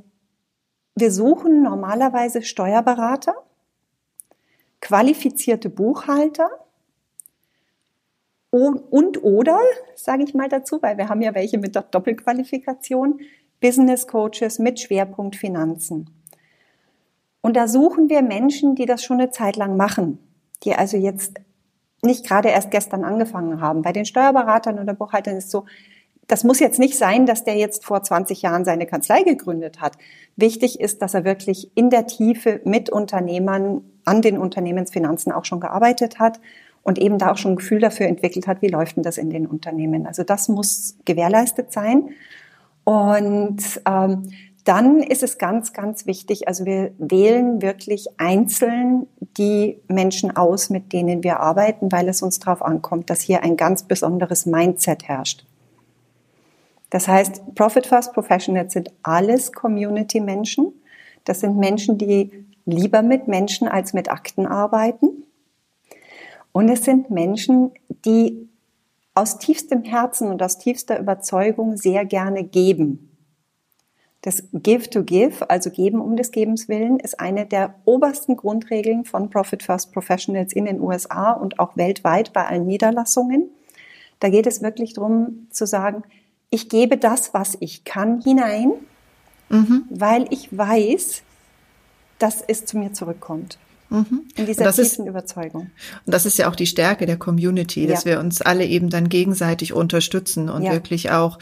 wir 0.96 1.12
suchen 1.12 1.62
normalerweise 1.62 2.42
Steuerberater, 2.42 3.34
qualifizierte 4.80 5.68
Buchhalter 5.68 6.50
und 8.50 9.22
oder, 9.22 9.60
sage 9.94 10.24
ich 10.24 10.32
mal 10.32 10.48
dazu, 10.48 10.80
weil 10.80 10.96
wir 10.96 11.10
haben 11.10 11.20
ja 11.20 11.34
welche 11.34 11.58
mit 11.58 11.74
der 11.74 11.82
Doppelqualifikation, 11.82 13.20
Business 13.60 14.06
Coaches 14.06 14.58
mit 14.58 14.80
Schwerpunkt 14.80 15.36
Finanzen. 15.36 16.10
Und 17.42 17.56
da 17.56 17.68
suchen 17.68 18.08
wir 18.08 18.22
Menschen, 18.22 18.74
die 18.74 18.86
das 18.86 19.04
schon 19.04 19.20
eine 19.20 19.30
Zeit 19.30 19.56
lang 19.56 19.76
machen, 19.76 20.18
die 20.64 20.74
also 20.74 20.96
jetzt 20.96 21.38
nicht 22.02 22.26
gerade 22.26 22.48
erst 22.48 22.70
gestern 22.70 23.04
angefangen 23.04 23.60
haben. 23.60 23.82
Bei 23.82 23.92
den 23.92 24.06
Steuerberatern 24.06 24.78
oder 24.78 24.94
Buchhaltern 24.94 25.36
ist 25.36 25.46
es 25.46 25.50
so, 25.50 25.66
das 26.26 26.44
muss 26.44 26.58
jetzt 26.58 26.78
nicht 26.78 26.98
sein, 26.98 27.26
dass 27.26 27.44
der 27.44 27.56
jetzt 27.56 27.84
vor 27.84 28.02
20 28.02 28.42
Jahren 28.42 28.64
seine 28.64 28.86
Kanzlei 28.86 29.22
gegründet 29.22 29.80
hat. 29.80 29.96
Wichtig 30.36 30.80
ist, 30.80 31.02
dass 31.02 31.14
er 31.14 31.24
wirklich 31.24 31.70
in 31.76 31.90
der 31.90 32.06
Tiefe 32.06 32.60
mit 32.64 32.90
Unternehmern 32.90 33.82
an 34.04 34.22
den 34.22 34.38
Unternehmensfinanzen 34.38 35.32
auch 35.32 35.44
schon 35.44 35.60
gearbeitet 35.60 36.18
hat 36.18 36.40
und 36.82 36.98
eben 36.98 37.18
da 37.18 37.32
auch 37.32 37.36
schon 37.36 37.52
ein 37.52 37.56
Gefühl 37.56 37.80
dafür 37.80 38.06
entwickelt 38.06 38.46
hat, 38.46 38.62
wie 38.62 38.68
läuft 38.68 38.96
denn 38.96 39.02
das 39.02 39.18
in 39.18 39.30
den 39.30 39.46
Unternehmen. 39.46 40.06
Also 40.06 40.24
das 40.24 40.48
muss 40.48 40.96
gewährleistet 41.04 41.72
sein. 41.72 42.10
Und 42.84 43.62
ähm, 43.88 44.30
dann 44.66 45.00
ist 45.00 45.22
es 45.22 45.38
ganz, 45.38 45.72
ganz 45.72 46.06
wichtig, 46.06 46.48
also 46.48 46.64
wir 46.64 46.92
wählen 46.98 47.62
wirklich 47.62 48.08
einzeln 48.18 49.06
die 49.36 49.80
Menschen 49.86 50.36
aus, 50.36 50.70
mit 50.70 50.92
denen 50.92 51.22
wir 51.22 51.38
arbeiten, 51.38 51.92
weil 51.92 52.08
es 52.08 52.20
uns 52.20 52.40
darauf 52.40 52.62
ankommt, 52.62 53.10
dass 53.10 53.20
hier 53.20 53.44
ein 53.44 53.56
ganz 53.56 53.84
besonderes 53.84 54.44
Mindset 54.44 55.04
herrscht. 55.04 55.45
Das 56.90 57.08
heißt, 57.08 57.54
Profit 57.54 57.86
First 57.86 58.12
Professionals 58.12 58.72
sind 58.72 58.92
alles 59.02 59.52
Community-Menschen. 59.52 60.72
Das 61.24 61.40
sind 61.40 61.56
Menschen, 61.56 61.98
die 61.98 62.46
lieber 62.64 63.02
mit 63.02 63.28
Menschen 63.28 63.68
als 63.68 63.92
mit 63.92 64.10
Akten 64.10 64.46
arbeiten. 64.46 65.24
Und 66.52 66.68
es 66.68 66.84
sind 66.84 67.10
Menschen, 67.10 67.72
die 68.04 68.48
aus 69.14 69.38
tiefstem 69.38 69.82
Herzen 69.82 70.28
und 70.28 70.42
aus 70.42 70.58
tiefster 70.58 70.98
Überzeugung 70.98 71.76
sehr 71.76 72.04
gerne 72.04 72.44
geben. 72.44 73.10
Das 74.22 74.42
Give 74.52 74.90
to 74.90 75.04
Give, 75.04 75.48
also 75.48 75.70
geben 75.70 76.00
um 76.00 76.16
des 76.16 76.32
Gebens 76.32 76.68
willen, 76.68 76.98
ist 76.98 77.20
eine 77.20 77.46
der 77.46 77.74
obersten 77.84 78.36
Grundregeln 78.36 79.04
von 79.04 79.30
Profit 79.30 79.62
First 79.62 79.92
Professionals 79.92 80.52
in 80.52 80.64
den 80.64 80.80
USA 80.80 81.32
und 81.32 81.60
auch 81.60 81.76
weltweit 81.76 82.32
bei 82.32 82.44
allen 82.44 82.66
Niederlassungen. 82.66 83.50
Da 84.18 84.28
geht 84.28 84.46
es 84.46 84.62
wirklich 84.62 84.94
darum 84.94 85.46
zu 85.50 85.66
sagen, 85.66 86.02
ich 86.50 86.68
gebe 86.68 86.96
das, 86.96 87.34
was 87.34 87.56
ich 87.60 87.84
kann, 87.84 88.20
hinein, 88.22 88.72
mhm. 89.48 89.84
weil 89.90 90.26
ich 90.30 90.56
weiß, 90.56 91.22
dass 92.18 92.42
es 92.46 92.64
zu 92.64 92.78
mir 92.78 92.92
zurückkommt. 92.92 93.58
Mhm. 93.88 94.22
In 94.34 94.46
dieser 94.46 94.72
tiefen 94.72 95.04
ist, 95.04 95.08
Überzeugung. 95.08 95.70
Und 96.04 96.12
das 96.12 96.26
ist 96.26 96.38
ja 96.38 96.48
auch 96.48 96.56
die 96.56 96.66
Stärke 96.66 97.06
der 97.06 97.16
Community, 97.16 97.86
dass 97.86 98.02
ja. 98.02 98.12
wir 98.12 98.20
uns 98.20 98.42
alle 98.42 98.64
eben 98.64 98.90
dann 98.90 99.08
gegenseitig 99.08 99.72
unterstützen 99.72 100.48
und 100.48 100.62
ja. 100.62 100.72
wirklich 100.72 101.12
auch, 101.12 101.38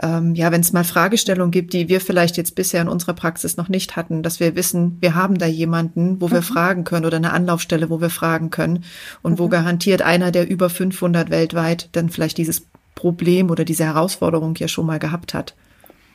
ähm, 0.00 0.34
ja, 0.34 0.50
wenn 0.50 0.62
es 0.62 0.72
mal 0.72 0.84
Fragestellungen 0.84 1.50
gibt, 1.50 1.74
die 1.74 1.88
wir 1.90 2.00
vielleicht 2.00 2.38
jetzt 2.38 2.54
bisher 2.54 2.80
in 2.80 2.88
unserer 2.88 3.12
Praxis 3.12 3.58
noch 3.58 3.68
nicht 3.68 3.94
hatten, 3.94 4.22
dass 4.22 4.40
wir 4.40 4.56
wissen, 4.56 4.96
wir 5.00 5.14
haben 5.14 5.36
da 5.36 5.46
jemanden, 5.46 6.20
wo 6.20 6.28
mhm. 6.28 6.32
wir 6.32 6.42
fragen 6.42 6.84
können 6.84 7.04
oder 7.04 7.18
eine 7.18 7.32
Anlaufstelle, 7.32 7.90
wo 7.90 8.00
wir 8.00 8.10
fragen 8.10 8.48
können 8.48 8.84
und 9.20 9.32
mhm. 9.32 9.38
wo 9.38 9.48
garantiert 9.48 10.00
einer 10.00 10.32
der 10.32 10.48
über 10.48 10.70
500 10.70 11.28
weltweit 11.28 11.90
dann 11.92 12.08
vielleicht 12.08 12.38
dieses 12.38 12.62
Problem 13.02 13.50
oder 13.50 13.64
diese 13.64 13.84
Herausforderung 13.84 14.54
ja 14.54 14.68
schon 14.68 14.86
mal 14.86 15.00
gehabt 15.00 15.34
hat. 15.34 15.56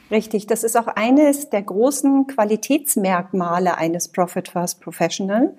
Richtig, 0.10 0.48
das 0.48 0.64
ist 0.64 0.78
auch 0.78 0.88
eines 0.88 1.50
der 1.50 1.64
großen 1.64 2.28
Qualitätsmerkmale 2.28 3.78
eines 3.78 4.08
Profit 4.08 4.48
First 4.48 4.80
Professional. 4.80 5.54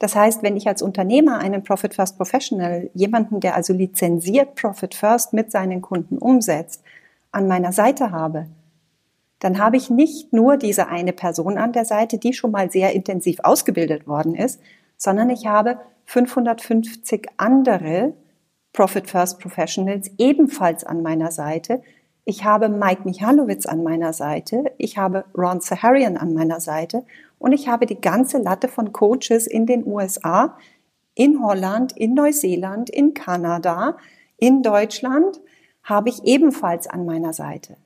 Das 0.00 0.16
heißt, 0.16 0.42
wenn 0.42 0.56
ich 0.56 0.66
als 0.66 0.82
Unternehmer 0.82 1.38
einen 1.38 1.62
Profit 1.62 1.94
First 1.94 2.16
Professional, 2.16 2.90
jemanden, 2.94 3.38
der 3.38 3.54
also 3.54 3.72
lizenziert 3.72 4.56
Profit 4.56 4.96
First 4.96 5.32
mit 5.32 5.52
seinen 5.52 5.82
Kunden 5.82 6.18
umsetzt, 6.18 6.82
an 7.30 7.46
meiner 7.46 7.70
Seite 7.70 8.10
habe, 8.10 8.48
dann 9.38 9.58
habe 9.58 9.76
ich 9.76 9.88
nicht 9.88 10.32
nur 10.32 10.56
diese 10.56 10.88
eine 10.88 11.12
Person 11.12 11.56
an 11.58 11.72
der 11.72 11.84
Seite, 11.84 12.18
die 12.18 12.32
schon 12.32 12.50
mal 12.50 12.72
sehr 12.72 12.92
intensiv 12.92 13.38
ausgebildet 13.44 14.08
worden 14.08 14.34
ist, 14.34 14.60
sondern 14.96 15.30
ich 15.30 15.46
habe 15.46 15.78
550 16.06 17.28
andere 17.36 18.14
Profit 18.72 19.10
First 19.10 19.38
Professionals 19.38 20.10
ebenfalls 20.18 20.84
an 20.84 21.02
meiner 21.02 21.30
Seite, 21.30 21.82
ich 22.24 22.44
habe 22.44 22.68
Mike 22.68 23.02
Michalowitz 23.04 23.66
an 23.66 23.82
meiner 23.82 24.12
Seite, 24.12 24.72
ich 24.78 24.96
habe 24.96 25.24
Ron 25.36 25.60
Saharian 25.60 26.16
an 26.16 26.34
meiner 26.34 26.60
Seite 26.60 27.04
und 27.38 27.52
ich 27.52 27.68
habe 27.68 27.86
die 27.86 28.00
ganze 28.00 28.38
Latte 28.38 28.68
von 28.68 28.92
Coaches 28.92 29.46
in 29.46 29.66
den 29.66 29.84
USA, 29.86 30.56
in 31.14 31.42
Holland, 31.42 31.96
in 31.96 32.14
Neuseeland, 32.14 32.88
in 32.88 33.12
Kanada, 33.12 33.96
in 34.38 34.62
Deutschland 34.62 35.40
habe 35.82 36.08
ich 36.08 36.24
ebenfalls 36.24 36.86
an 36.86 37.04
meiner 37.04 37.32
Seite. 37.32 37.76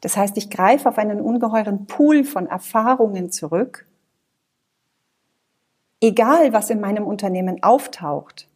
Das 0.00 0.16
heißt, 0.16 0.36
ich 0.38 0.50
greife 0.50 0.88
auf 0.88 0.98
einen 0.98 1.20
ungeheuren 1.20 1.86
Pool 1.86 2.24
von 2.24 2.46
Erfahrungen 2.46 3.30
zurück. 3.30 3.86
Egal, 6.00 6.52
was 6.52 6.70
in 6.70 6.80
meinem 6.80 7.04
Unternehmen 7.04 7.62
auftaucht, 7.62 8.48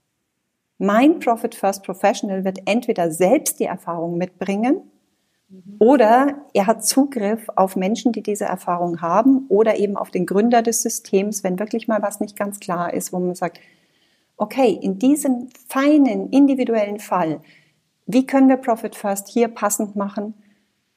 mein 0.78 1.20
Profit 1.20 1.54
First 1.54 1.84
Professional 1.84 2.44
wird 2.44 2.60
entweder 2.66 3.10
selbst 3.10 3.60
die 3.60 3.64
Erfahrung 3.64 4.18
mitbringen 4.18 4.82
oder 5.78 6.36
er 6.52 6.66
hat 6.66 6.84
Zugriff 6.84 7.48
auf 7.54 7.76
Menschen, 7.76 8.12
die 8.12 8.22
diese 8.22 8.44
Erfahrung 8.44 9.00
haben 9.00 9.46
oder 9.48 9.76
eben 9.78 9.96
auf 9.96 10.10
den 10.10 10.26
Gründer 10.26 10.62
des 10.62 10.82
Systems, 10.82 11.44
wenn 11.44 11.58
wirklich 11.58 11.86
mal 11.86 12.02
was 12.02 12.20
nicht 12.20 12.36
ganz 12.36 12.60
klar 12.60 12.92
ist, 12.92 13.12
wo 13.12 13.18
man 13.18 13.34
sagt, 13.34 13.60
okay, 14.36 14.72
in 14.80 14.98
diesem 14.98 15.48
feinen, 15.68 16.30
individuellen 16.30 16.98
Fall, 16.98 17.40
wie 18.06 18.26
können 18.26 18.48
wir 18.48 18.56
Profit 18.56 18.96
First 18.96 19.28
hier 19.28 19.48
passend 19.48 19.96
machen, 19.96 20.34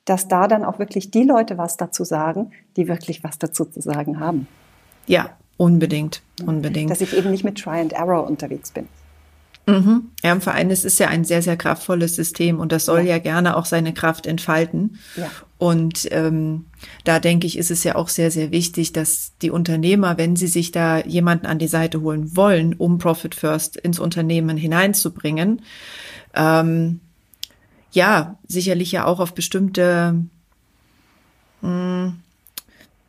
dass 0.06 0.28
da 0.28 0.48
dann 0.48 0.64
auch 0.64 0.80
wirklich 0.80 1.12
die 1.12 1.24
Leute 1.24 1.58
was 1.58 1.78
dazu 1.78 2.04
sagen, 2.04 2.52
die 2.78 2.88
wirklich 2.88 3.24
was 3.24 3.38
dazu 3.38 3.66
zu 3.66 3.82
sagen 3.82 4.20
haben. 4.20 4.48
Ja, 5.06 5.38
unbedingt, 5.58 6.22
unbedingt. 6.46 6.90
Dass 6.90 7.02
ich 7.02 7.16
eben 7.16 7.32
nicht 7.32 7.44
mit 7.44 7.58
Try 7.58 7.80
and 7.80 7.94
Error 7.94 8.26
unterwegs 8.26 8.72
bin. 8.72 8.88
Mhm. 9.68 10.12
Ja, 10.24 10.32
im 10.32 10.40
Verein 10.40 10.70
ist 10.70 10.86
es 10.86 10.98
ja 10.98 11.10
ein 11.10 11.26
sehr, 11.26 11.42
sehr 11.42 11.58
kraftvolles 11.58 12.16
System 12.16 12.62
und 12.62 12.72
das 12.72 12.86
soll 12.86 13.02
ja, 13.02 13.16
ja 13.16 13.18
gerne 13.20 13.58
auch 13.58 13.66
seine 13.66 13.94
Kraft 13.94 14.26
entfalten. 14.26 14.98
Ja. 15.18 15.30
Und 15.58 16.08
ähm, 16.12 16.68
da 17.04 17.20
denke 17.20 17.48
ich, 17.48 17.58
ist 17.58 17.70
es 17.70 17.84
ja 17.84 17.96
auch 17.96 18.08
sehr, 18.08 18.32
sehr 18.32 18.52
wichtig, 18.52 18.94
dass 18.94 19.34
die 19.42 19.52
Unternehmer, 19.52 20.18
wenn 20.18 20.38
sie 20.38 20.48
sich 20.48 20.72
da 20.72 21.00
jemanden 21.00 21.48
an 21.48 21.60
die 21.60 21.68
Seite 21.68 22.02
holen 22.02 22.36
wollen, 22.38 22.76
um 22.76 22.98
Profit 22.98 23.36
First 23.36 23.76
ins 23.76 24.00
Unternehmen 24.00 24.56
hineinzubringen, 24.56 25.62
ähm, 26.34 27.02
ja, 27.92 28.38
sicherlich 28.48 28.94
ja 28.94 29.06
auch 29.06 29.20
auf 29.20 29.34
bestimmte 29.34 30.24
mh, 31.62 32.06
hm, 32.06 32.20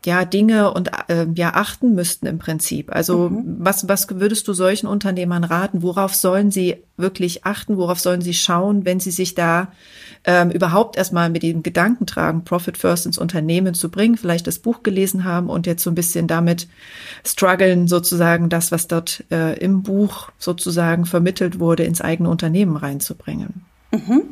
ja 0.06 0.24
Dinge 0.24 0.72
und 0.72 0.90
äh, 1.08 1.26
ja 1.34 1.54
achten 1.54 1.94
müssten 1.94 2.26
im 2.26 2.38
Prinzip. 2.38 2.94
Also 2.94 3.30
mhm. 3.30 3.56
was 3.58 3.88
was 3.88 4.08
würdest 4.08 4.46
du 4.48 4.52
solchen 4.52 4.86
Unternehmern 4.86 5.44
raten? 5.44 5.82
Worauf 5.82 6.14
sollen 6.14 6.50
sie 6.50 6.76
wirklich 6.96 7.44
achten? 7.44 7.76
Worauf 7.76 7.98
sollen 7.98 8.20
sie 8.20 8.34
schauen, 8.34 8.84
wenn 8.84 9.00
sie 9.00 9.10
sich 9.10 9.34
da 9.34 9.68
ähm, 10.24 10.50
überhaupt 10.50 10.96
erstmal 10.96 11.30
mit 11.30 11.42
dem 11.42 11.62
Gedanken 11.62 12.06
tragen, 12.06 12.44
Profit 12.44 12.76
First 12.76 13.06
ins 13.06 13.18
Unternehmen 13.18 13.74
zu 13.74 13.90
bringen, 13.90 14.16
vielleicht 14.16 14.46
das 14.46 14.58
Buch 14.58 14.82
gelesen 14.82 15.24
haben 15.24 15.48
und 15.48 15.66
jetzt 15.66 15.82
so 15.82 15.90
ein 15.90 15.94
bisschen 15.94 16.26
damit 16.26 16.68
strugglen, 17.24 17.88
sozusagen 17.88 18.48
das, 18.48 18.70
was 18.72 18.88
dort 18.88 19.24
äh, 19.30 19.58
im 19.58 19.82
Buch 19.82 20.30
sozusagen 20.38 21.06
vermittelt 21.06 21.58
wurde, 21.58 21.84
ins 21.84 22.00
eigene 22.00 22.28
Unternehmen 22.30 22.76
reinzubringen? 22.76 23.64
Mhm. 23.92 24.22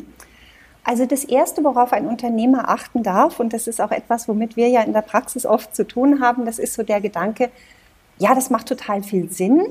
Also 0.87 1.05
das 1.05 1.25
Erste, 1.25 1.65
worauf 1.65 1.93
ein 1.93 2.07
Unternehmer 2.07 2.69
achten 2.69 3.03
darf, 3.03 3.41
und 3.41 3.53
das 3.53 3.67
ist 3.67 3.81
auch 3.81 3.91
etwas, 3.91 4.29
womit 4.29 4.57
wir 4.57 4.69
ja 4.69 4.83
in 4.83 4.93
der 4.93 5.03
Praxis 5.03 5.45
oft 5.45 5.75
zu 5.75 5.85
tun 5.85 6.21
haben, 6.21 6.45
das 6.45 6.61
ist 6.61 6.75
so 6.75 6.85
der 6.85 7.01
Gedanke, 7.01 7.51
ja, 8.19 8.37
das 8.37 8.51
macht 8.51 8.69
total 8.69 9.03
viel 9.03 9.29
Sinn, 9.29 9.67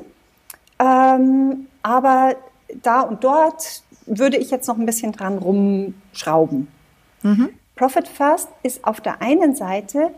ähm, 0.77 1.67
aber 1.81 2.35
da 2.83 2.99
und 2.99 3.23
dort 3.23 3.81
würde 4.05 4.35
ich 4.35 4.51
jetzt 4.51 4.67
noch 4.67 4.77
ein 4.77 4.85
bisschen 4.85 5.13
dran 5.13 5.37
rumschrauben. 5.37 6.67
Mhm. 7.23 7.49
Profit 7.77 8.09
First 8.09 8.49
ist 8.63 8.83
auf 8.83 8.99
der 8.99 9.21
einen 9.21 9.55
Seite 9.55 10.11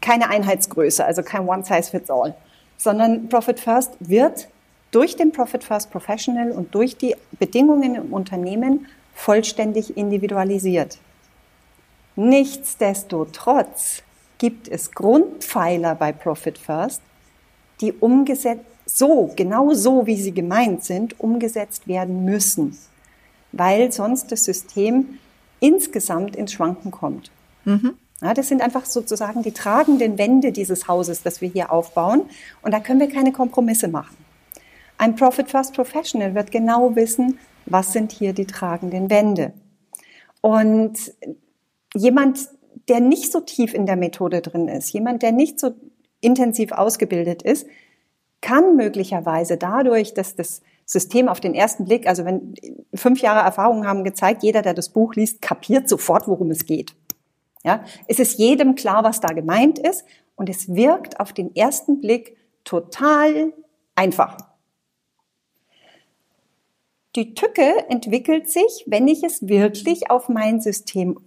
keine 0.00 0.28
Einheitsgröße, 0.28 1.04
also 1.04 1.22
kein 1.22 1.48
One 1.48 1.64
Size 1.64 1.88
Fits 1.88 2.10
All, 2.10 2.34
sondern 2.76 3.28
Profit 3.28 3.60
First 3.60 3.92
wird 4.00 4.48
durch 4.90 5.14
den 5.14 5.30
Profit 5.30 5.62
First 5.62 5.92
Professional 5.92 6.50
und 6.50 6.74
durch 6.74 6.96
die 6.96 7.14
Bedingungen 7.38 7.94
im 7.94 8.12
Unternehmen 8.12 8.86
vollständig 9.18 9.96
individualisiert. 9.96 10.98
Nichtsdestotrotz 12.14 14.02
gibt 14.38 14.68
es 14.68 14.92
Grundpfeiler 14.92 15.96
bei 15.96 16.12
Profit 16.12 16.56
First, 16.56 17.02
die 17.80 17.92
umgesetzt, 17.92 18.64
so, 18.86 19.30
genau 19.36 19.74
so, 19.74 20.06
wie 20.06 20.16
sie 20.16 20.32
gemeint 20.32 20.84
sind, 20.84 21.18
umgesetzt 21.20 21.88
werden 21.88 22.24
müssen, 22.24 22.78
weil 23.52 23.92
sonst 23.92 24.32
das 24.32 24.44
System 24.44 25.18
insgesamt 25.60 26.36
ins 26.36 26.52
Schwanken 26.52 26.90
kommt. 26.90 27.30
Mhm. 27.64 27.94
Ja, 28.22 28.34
das 28.34 28.48
sind 28.48 28.62
einfach 28.62 28.86
sozusagen 28.86 29.42
die 29.42 29.52
tragenden 29.52 30.16
Wände 30.16 30.52
dieses 30.52 30.88
Hauses, 30.88 31.22
das 31.22 31.40
wir 31.40 31.48
hier 31.50 31.70
aufbauen. 31.70 32.22
Und 32.62 32.72
da 32.72 32.80
können 32.80 33.00
wir 33.00 33.10
keine 33.10 33.32
Kompromisse 33.32 33.88
machen. 33.88 34.16
Ein 34.96 35.16
Profit 35.16 35.50
First 35.50 35.74
Professional 35.74 36.34
wird 36.34 36.50
genau 36.50 36.96
wissen, 36.96 37.38
was 37.70 37.92
sind 37.92 38.12
hier 38.12 38.32
die 38.32 38.46
tragenden 38.46 39.10
Wände. 39.10 39.52
Und 40.40 41.12
jemand, 41.94 42.48
der 42.88 43.00
nicht 43.00 43.32
so 43.32 43.40
tief 43.40 43.74
in 43.74 43.86
der 43.86 43.96
Methode 43.96 44.40
drin 44.40 44.68
ist, 44.68 44.92
jemand, 44.92 45.22
der 45.22 45.32
nicht 45.32 45.60
so 45.60 45.72
intensiv 46.20 46.72
ausgebildet 46.72 47.42
ist, 47.42 47.66
kann 48.40 48.76
möglicherweise 48.76 49.56
dadurch, 49.56 50.14
dass 50.14 50.36
das 50.36 50.62
System 50.84 51.28
auf 51.28 51.40
den 51.40 51.54
ersten 51.54 51.84
Blick, 51.84 52.06
also 52.06 52.24
wenn 52.24 52.54
fünf 52.94 53.20
Jahre 53.20 53.44
Erfahrung 53.44 53.86
haben 53.86 54.04
gezeigt, 54.04 54.42
jeder, 54.42 54.62
der 54.62 54.74
das 54.74 54.88
Buch 54.88 55.14
liest, 55.14 55.42
kapiert 55.42 55.88
sofort, 55.88 56.28
worum 56.28 56.50
es 56.50 56.64
geht. 56.64 56.94
Ja, 57.64 57.84
es 58.06 58.18
ist 58.18 58.38
jedem 58.38 58.74
klar, 58.74 59.04
was 59.04 59.20
da 59.20 59.28
gemeint 59.28 59.78
ist 59.78 60.04
und 60.36 60.48
es 60.48 60.74
wirkt 60.74 61.20
auf 61.20 61.32
den 61.32 61.54
ersten 61.54 62.00
Blick 62.00 62.36
total 62.64 63.52
einfach. 63.96 64.47
Die 67.18 67.34
Tücke 67.34 67.88
entwickelt 67.88 68.48
sich, 68.48 68.84
wenn 68.86 69.08
ich 69.08 69.24
es 69.24 69.48
wirklich 69.48 70.08
auf 70.08 70.28
mein 70.28 70.60
System 70.60 71.18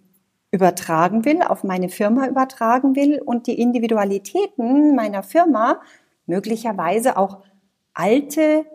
übertragen 0.49 1.25
will, 1.25 1.41
auf 1.41 1.65
meine 1.65 1.89
Firma 1.89 2.29
übertragen 2.29 2.95
will 2.95 3.21
und 3.21 3.45
die 3.45 3.59
Individualitäten 3.59 4.95
meiner 4.95 5.21
Firma 5.21 5.81
möglicherweise 6.27 7.17
auch 7.17 7.43
alte, 7.93 8.65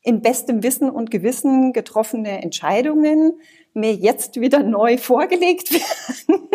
in 0.00 0.20
bestem 0.20 0.64
Wissen 0.64 0.90
und 0.90 1.12
Gewissen 1.12 1.72
getroffene 1.72 2.42
Entscheidungen 2.42 3.34
mir 3.72 3.94
jetzt 3.94 4.40
wieder 4.40 4.64
neu 4.64 4.98
vorgelegt 4.98 5.72
werden. 6.28 6.48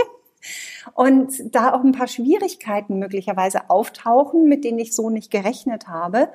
und 0.96 1.56
da 1.56 1.74
auch 1.74 1.86
ein 1.86 1.94
paar 1.94 2.08
Schwierigkeiten 2.08 3.00
möglicherweise 3.00 3.70
auftauchen, 3.70 4.50
mit 4.50 4.66
denen 4.66 4.80
ich 4.80 4.94
so 4.94 5.10
nicht 5.10 5.32
gerechnet 5.32 5.88
habe, 5.88 6.28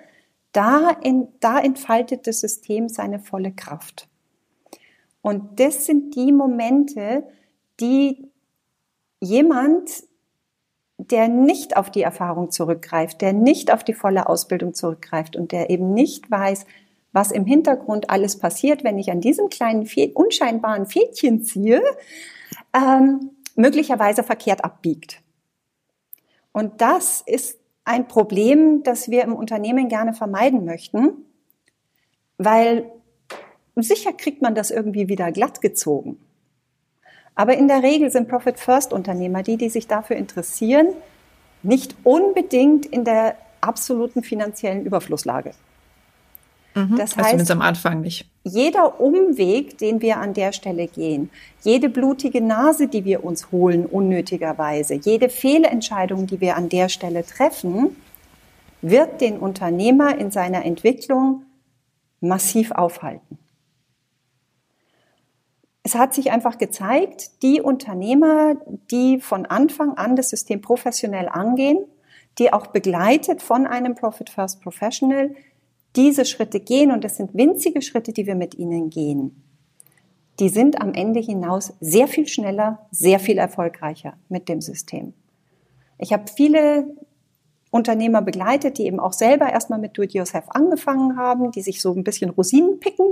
da, 0.52 0.90
in, 1.02 1.28
da 1.40 1.58
entfaltet 1.58 2.26
das 2.26 2.40
System 2.40 2.88
seine 2.88 3.18
volle 3.18 3.52
Kraft. 3.52 4.08
Und 5.22 5.60
das 5.60 5.86
sind 5.86 6.14
die 6.14 6.32
Momente, 6.32 7.24
die 7.80 8.28
jemand, 9.20 9.90
der 10.98 11.28
nicht 11.28 11.76
auf 11.76 11.90
die 11.90 12.02
Erfahrung 12.02 12.50
zurückgreift, 12.50 13.20
der 13.20 13.32
nicht 13.32 13.72
auf 13.72 13.84
die 13.84 13.94
volle 13.94 14.28
Ausbildung 14.28 14.74
zurückgreift 14.74 15.36
und 15.36 15.52
der 15.52 15.70
eben 15.70 15.94
nicht 15.94 16.30
weiß, 16.30 16.66
was 17.12 17.30
im 17.30 17.44
Hintergrund 17.44 18.10
alles 18.10 18.38
passiert, 18.38 18.84
wenn 18.84 18.98
ich 18.98 19.10
an 19.10 19.20
diesem 19.20 19.48
kleinen, 19.48 19.88
unscheinbaren 20.14 20.86
Fädchen 20.86 21.42
ziehe, 21.42 21.82
ähm, 22.74 23.30
möglicherweise 23.54 24.22
verkehrt 24.22 24.64
abbiegt. 24.64 25.22
Und 26.52 26.80
das 26.80 27.22
ist 27.24 27.58
ein 27.84 28.08
Problem, 28.08 28.82
das 28.82 29.10
wir 29.10 29.24
im 29.24 29.34
Unternehmen 29.34 29.88
gerne 29.88 30.14
vermeiden 30.14 30.64
möchten, 30.64 31.24
weil 32.38 32.90
sicher 33.76 34.12
kriegt 34.12 34.42
man 34.42 34.54
das 34.54 34.70
irgendwie 34.70 35.08
wieder 35.08 35.32
glatt 35.32 35.60
gezogen. 35.60 36.18
Aber 37.34 37.56
in 37.56 37.68
der 37.68 37.82
Regel 37.82 38.10
sind 38.10 38.28
Profit 38.28 38.58
First 38.58 38.92
Unternehmer, 38.92 39.42
die, 39.42 39.56
die 39.56 39.70
sich 39.70 39.86
dafür 39.86 40.16
interessieren, 40.16 40.88
nicht 41.62 41.96
unbedingt 42.04 42.86
in 42.86 43.04
der 43.04 43.36
absoluten 43.60 44.22
finanziellen 44.22 44.84
Überflusslage. 44.84 45.52
Mhm. 46.74 46.96
Das 46.96 47.16
heißt, 47.16 47.38
also 47.38 47.52
am 47.52 47.60
Anfang 47.60 48.00
nicht. 48.00 48.26
Jeder 48.44 49.00
Umweg, 49.00 49.78
den 49.78 50.00
wir 50.00 50.18
an 50.18 50.34
der 50.34 50.52
Stelle 50.52 50.86
gehen, 50.86 51.30
jede 51.62 51.88
blutige 51.88 52.40
Nase, 52.40 52.88
die 52.88 53.04
wir 53.04 53.24
uns 53.24 53.52
holen, 53.52 53.86
unnötigerweise, 53.86 54.94
jede 54.94 55.28
Fehlentscheidung, 55.28 56.26
die 56.26 56.40
wir 56.40 56.56
an 56.56 56.68
der 56.68 56.88
Stelle 56.88 57.24
treffen, 57.24 57.96
wird 58.80 59.20
den 59.20 59.38
Unternehmer 59.38 60.18
in 60.18 60.30
seiner 60.30 60.64
Entwicklung 60.64 61.44
massiv 62.20 62.72
aufhalten. 62.72 63.38
Es 65.84 65.94
hat 65.94 66.14
sich 66.14 66.30
einfach 66.30 66.58
gezeigt, 66.58 67.42
die 67.42 67.60
Unternehmer, 67.60 68.54
die 68.90 69.20
von 69.20 69.46
Anfang 69.46 69.96
an 69.96 70.14
das 70.14 70.30
System 70.30 70.60
professionell 70.60 71.28
angehen, 71.28 71.78
die 72.38 72.52
auch 72.52 72.68
begleitet 72.68 73.42
von 73.42 73.66
einem 73.66 73.94
Profit 73.94 74.30
First 74.30 74.62
Professional 74.62 75.34
diese 75.96 76.24
Schritte 76.24 76.60
gehen, 76.60 76.90
und 76.90 77.04
das 77.04 77.16
sind 77.16 77.34
winzige 77.34 77.82
Schritte, 77.82 78.12
die 78.12 78.26
wir 78.26 78.34
mit 78.34 78.54
ihnen 78.54 78.90
gehen, 78.90 79.42
die 80.40 80.48
sind 80.48 80.80
am 80.80 80.94
Ende 80.94 81.20
hinaus 81.20 81.74
sehr 81.80 82.08
viel 82.08 82.26
schneller, 82.26 82.86
sehr 82.90 83.18
viel 83.18 83.38
erfolgreicher 83.38 84.14
mit 84.28 84.48
dem 84.48 84.60
System. 84.60 85.12
Ich 85.98 86.12
habe 86.12 86.24
viele 86.34 86.86
Unternehmer 87.70 88.22
begleitet, 88.22 88.78
die 88.78 88.86
eben 88.86 89.00
auch 89.00 89.12
selber 89.12 89.50
erstmal 89.50 89.78
mit 89.78 89.96
Do-it-yourself 89.96 90.44
angefangen 90.48 91.16
haben, 91.16 91.52
die 91.52 91.62
sich 91.62 91.80
so 91.80 91.92
ein 91.92 92.04
bisschen 92.04 92.30
Rosinenpicken 92.30 93.06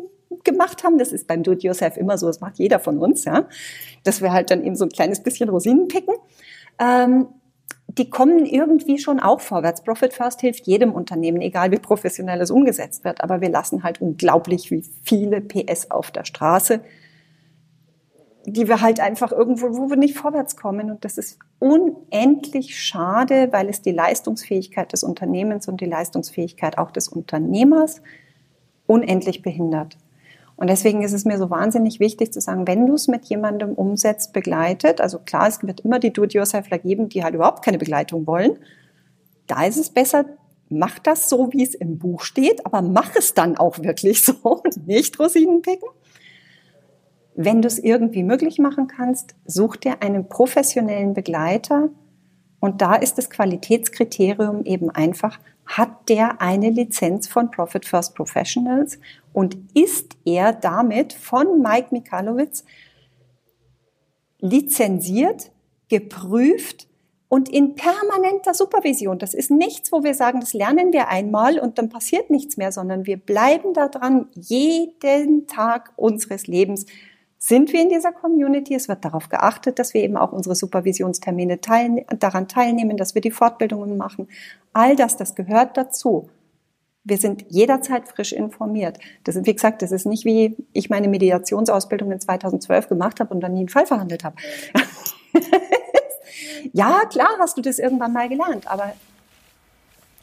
gemacht 0.45 0.85
haben. 0.85 0.99
Das 0.99 1.13
ist 1.13 1.27
beim 1.27 1.43
Do-it-yourself 1.43 1.97
immer 1.97 2.19
so, 2.19 2.27
das 2.27 2.41
macht 2.41 2.59
jeder 2.59 2.79
von 2.79 2.99
uns, 2.99 3.25
ja. 3.25 3.47
Dass 4.05 4.21
wir 4.21 4.33
halt 4.33 4.51
dann 4.51 4.65
eben 4.65 4.77
so 4.77 4.85
ein 4.85 4.91
kleines 4.91 5.23
bisschen 5.23 5.49
Rosinenpicken. 5.49 6.15
Ähm, 6.79 7.29
die 7.99 8.09
kommen 8.09 8.47
irgendwie 8.47 8.99
schon 8.99 9.19
auch 9.19 9.41
vorwärts. 9.41 9.83
Profit 9.83 10.13
First 10.13 10.41
hilft 10.41 10.67
jedem 10.67 10.93
Unternehmen, 10.93 11.41
egal 11.41 11.73
wie 11.73 11.79
professionell 11.79 12.41
es 12.41 12.51
umgesetzt 12.51 13.05
wird. 13.05 13.23
Aber 13.23 13.41
wir 13.41 13.49
lassen 13.49 13.83
halt 13.83 14.01
unglaublich 14.01 14.71
wie 14.71 14.85
viele 15.03 15.41
PS 15.41 15.91
auf 15.91 16.13
der 16.13 16.25
Straße, 16.25 16.81
die 18.47 18.69
wir 18.69 18.81
halt 18.81 19.01
einfach 19.01 19.33
irgendwo, 19.33 19.77
wo 19.77 19.91
wir 19.91 19.97
nicht 19.97 20.17
vorwärts 20.17 20.57
kommen. 20.57 20.91
Und 20.91 21.05
das 21.05 21.19
ist 21.19 21.41
unendlich 21.59 22.79
schade, 22.81 23.49
weil 23.51 23.69
es 23.69 23.83
die 23.83 23.93
Leistungsfähigkeit 23.93 24.93
des 24.93 25.03
Unternehmens 25.03 25.67
und 25.67 25.81
die 25.81 25.87
Leistungsfähigkeit 25.87 26.79
auch 26.79 26.93
des 26.93 27.09
Unternehmers 27.09 28.03
unendlich 28.87 29.43
behindert. 29.43 29.97
Und 30.61 30.69
deswegen 30.69 31.01
ist 31.01 31.15
es 31.15 31.25
mir 31.25 31.39
so 31.39 31.49
wahnsinnig 31.49 32.01
wichtig 32.01 32.35
zu 32.35 32.41
sagen, 32.43 32.67
wenn 32.67 32.87
du 32.87 32.93
es 32.93 33.09
mit 33.09 33.25
jemandem 33.25 33.73
umsetzt, 33.73 34.35
begleitet, 34.35 35.01
also 35.01 35.19
klar, 35.19 35.49
es 35.49 35.63
wird 35.63 35.81
immer 35.81 35.99
die 35.99 36.13
Do-it-yourselfler 36.13 36.77
geben, 36.79 37.09
die 37.09 37.25
halt 37.25 37.35
überhaupt 37.35 37.65
keine 37.65 37.79
Begleitung 37.79 38.27
wollen. 38.27 38.59
Da 39.47 39.65
ist 39.65 39.79
es 39.79 39.89
besser, 39.89 40.27
mach 40.69 40.99
das 40.99 41.31
so, 41.31 41.51
wie 41.55 41.63
es 41.63 41.75
im 41.75 41.99
Buch 41.99 42.21
steht, 42.21 42.67
aber 42.67 42.83
mach 42.83 43.17
es 43.17 43.33
dann 43.33 43.57
auch 43.57 43.79
wirklich 43.79 44.23
so 44.23 44.35
und 44.43 44.87
nicht 44.87 45.19
Rosinen 45.19 45.63
picken. 45.63 45.89
Wenn 47.35 47.63
du 47.63 47.69
es 47.69 47.79
irgendwie 47.79 48.23
möglich 48.23 48.59
machen 48.59 48.87
kannst, 48.87 49.35
such 49.47 49.77
dir 49.77 50.03
einen 50.03 50.29
professionellen 50.29 51.15
Begleiter. 51.15 51.89
Und 52.61 52.83
da 52.83 52.97
ist 52.97 53.17
das 53.17 53.31
Qualitätskriterium 53.31 54.67
eben 54.67 54.91
einfach, 54.91 55.41
hat 55.65 56.11
der 56.11 56.43
eine 56.43 56.69
Lizenz 56.69 57.29
von 57.29 57.51
Profit 57.51 57.87
First 57.87 58.15
Professionals 58.15 58.99
und 59.33 59.57
ist 59.75 60.17
er 60.25 60.53
damit 60.53 61.13
von 61.13 61.63
Mike 61.63 61.89
Mikalowitz 61.93 62.65
lizenziert, 64.41 65.51
geprüft 65.89 66.89
und 67.29 67.49
in 67.49 67.75
permanenter 67.75 68.55
Supervision. 68.55 69.19
Das 69.19 69.35
ist 69.35 69.51
nichts, 69.51 69.93
wo 69.93 70.03
wir 70.03 70.15
sagen, 70.15 70.41
das 70.41 70.53
lernen 70.53 70.93
wir 70.93 71.09
einmal 71.09 71.59
und 71.59 71.79
dann 71.79 71.89
passiert 71.89 72.31
nichts 72.31 72.57
mehr, 72.57 72.73
sondern 72.73 73.07
wir 73.07 73.19
bleiben 73.19 73.73
da 73.75 73.89
dran 73.89 74.29
jeden 74.35 75.47
Tag 75.47 75.93
unseres 75.97 76.47
Lebens 76.47 76.87
sind 77.43 77.73
wir 77.73 77.81
in 77.81 77.89
dieser 77.89 78.13
Community. 78.13 78.75
Es 78.75 78.89
wird 78.89 79.05
darauf 79.05 79.31
geachtet, 79.31 79.79
dass 79.79 79.95
wir 79.95 80.03
eben 80.03 80.19
auch 80.19 80.31
unsere 80.31 80.55
Supervisionstermine 80.55 81.61
teilne 81.61 82.05
daran 82.19 82.49
teilnehmen, 82.49 82.99
dass 82.99 83.15
wir 83.15 83.23
die 83.23 83.31
Fortbildungen 83.31 83.97
machen. 83.97 84.29
All 84.75 84.95
das, 84.95 85.17
das 85.17 85.35
gehört 85.35 85.77
dazu. 85.77 86.29
Wir 87.11 87.19
sind 87.19 87.45
jederzeit 87.49 88.07
frisch 88.07 88.33
informiert. 88.33 88.99
Das 89.25 89.35
ist, 89.35 89.47
wie 89.47 89.53
gesagt, 89.53 89.83
das 89.83 89.91
ist 89.91 90.07
nicht 90.07 90.25
wie 90.25 90.57
ich 90.73 90.91
meine 90.91 91.09
Mediationsausbildung 91.09 92.13
in 92.13 92.21
2012 92.21 92.89
gemacht 92.89 93.19
habe 93.19 93.35
und 93.35 93.41
dann 93.41 93.53
nie 93.53 93.61
einen 93.61 93.69
Fall 93.69 93.85
verhandelt 93.85 94.23
habe. 94.23 94.37
ja, 96.73 97.03
klar 97.11 97.31
hast 97.41 97.59
du 97.59 97.63
das 97.63 97.81
irgendwann 97.81 98.13
mal 98.13 98.29
gelernt, 98.29 98.71
aber 98.71 98.95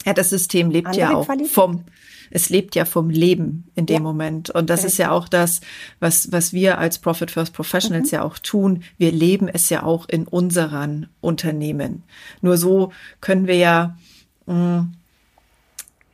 ja, 0.05 0.13
das 0.13 0.29
System 0.29 0.71
lebt 0.71 0.95
ja 0.95 1.13
auch 1.13 1.25
Qualität. 1.25 1.51
vom 1.51 1.83
es 2.29 2.49
lebt 2.49 2.75
ja 2.75 2.85
vom 2.85 3.09
Leben 3.09 3.69
in 3.75 3.85
dem 3.85 3.95
ja. 3.95 3.99
Moment. 4.01 4.49
Und 4.49 4.69
das 4.69 4.79
Richtig. 4.79 4.93
ist 4.93 4.97
ja 4.99 5.11
auch 5.11 5.29
das, 5.29 5.61
was, 5.99 6.31
was 6.31 6.53
wir 6.53 6.77
als 6.77 6.99
Profit 6.99 7.31
First 7.31 7.53
Professionals 7.53 8.11
mhm. 8.11 8.15
ja 8.15 8.23
auch 8.23 8.37
tun. 8.37 8.83
Wir 8.97 9.11
leben 9.11 9.47
es 9.47 9.69
ja 9.69 9.83
auch 9.83 10.07
in 10.09 10.27
unseren 10.27 11.07
Unternehmen. 11.21 12.03
Nur 12.41 12.57
so 12.57 12.91
können 13.21 13.47
wir 13.47 13.55
ja, 13.55 13.97
mh, 14.45 14.81
mm, 14.81 14.93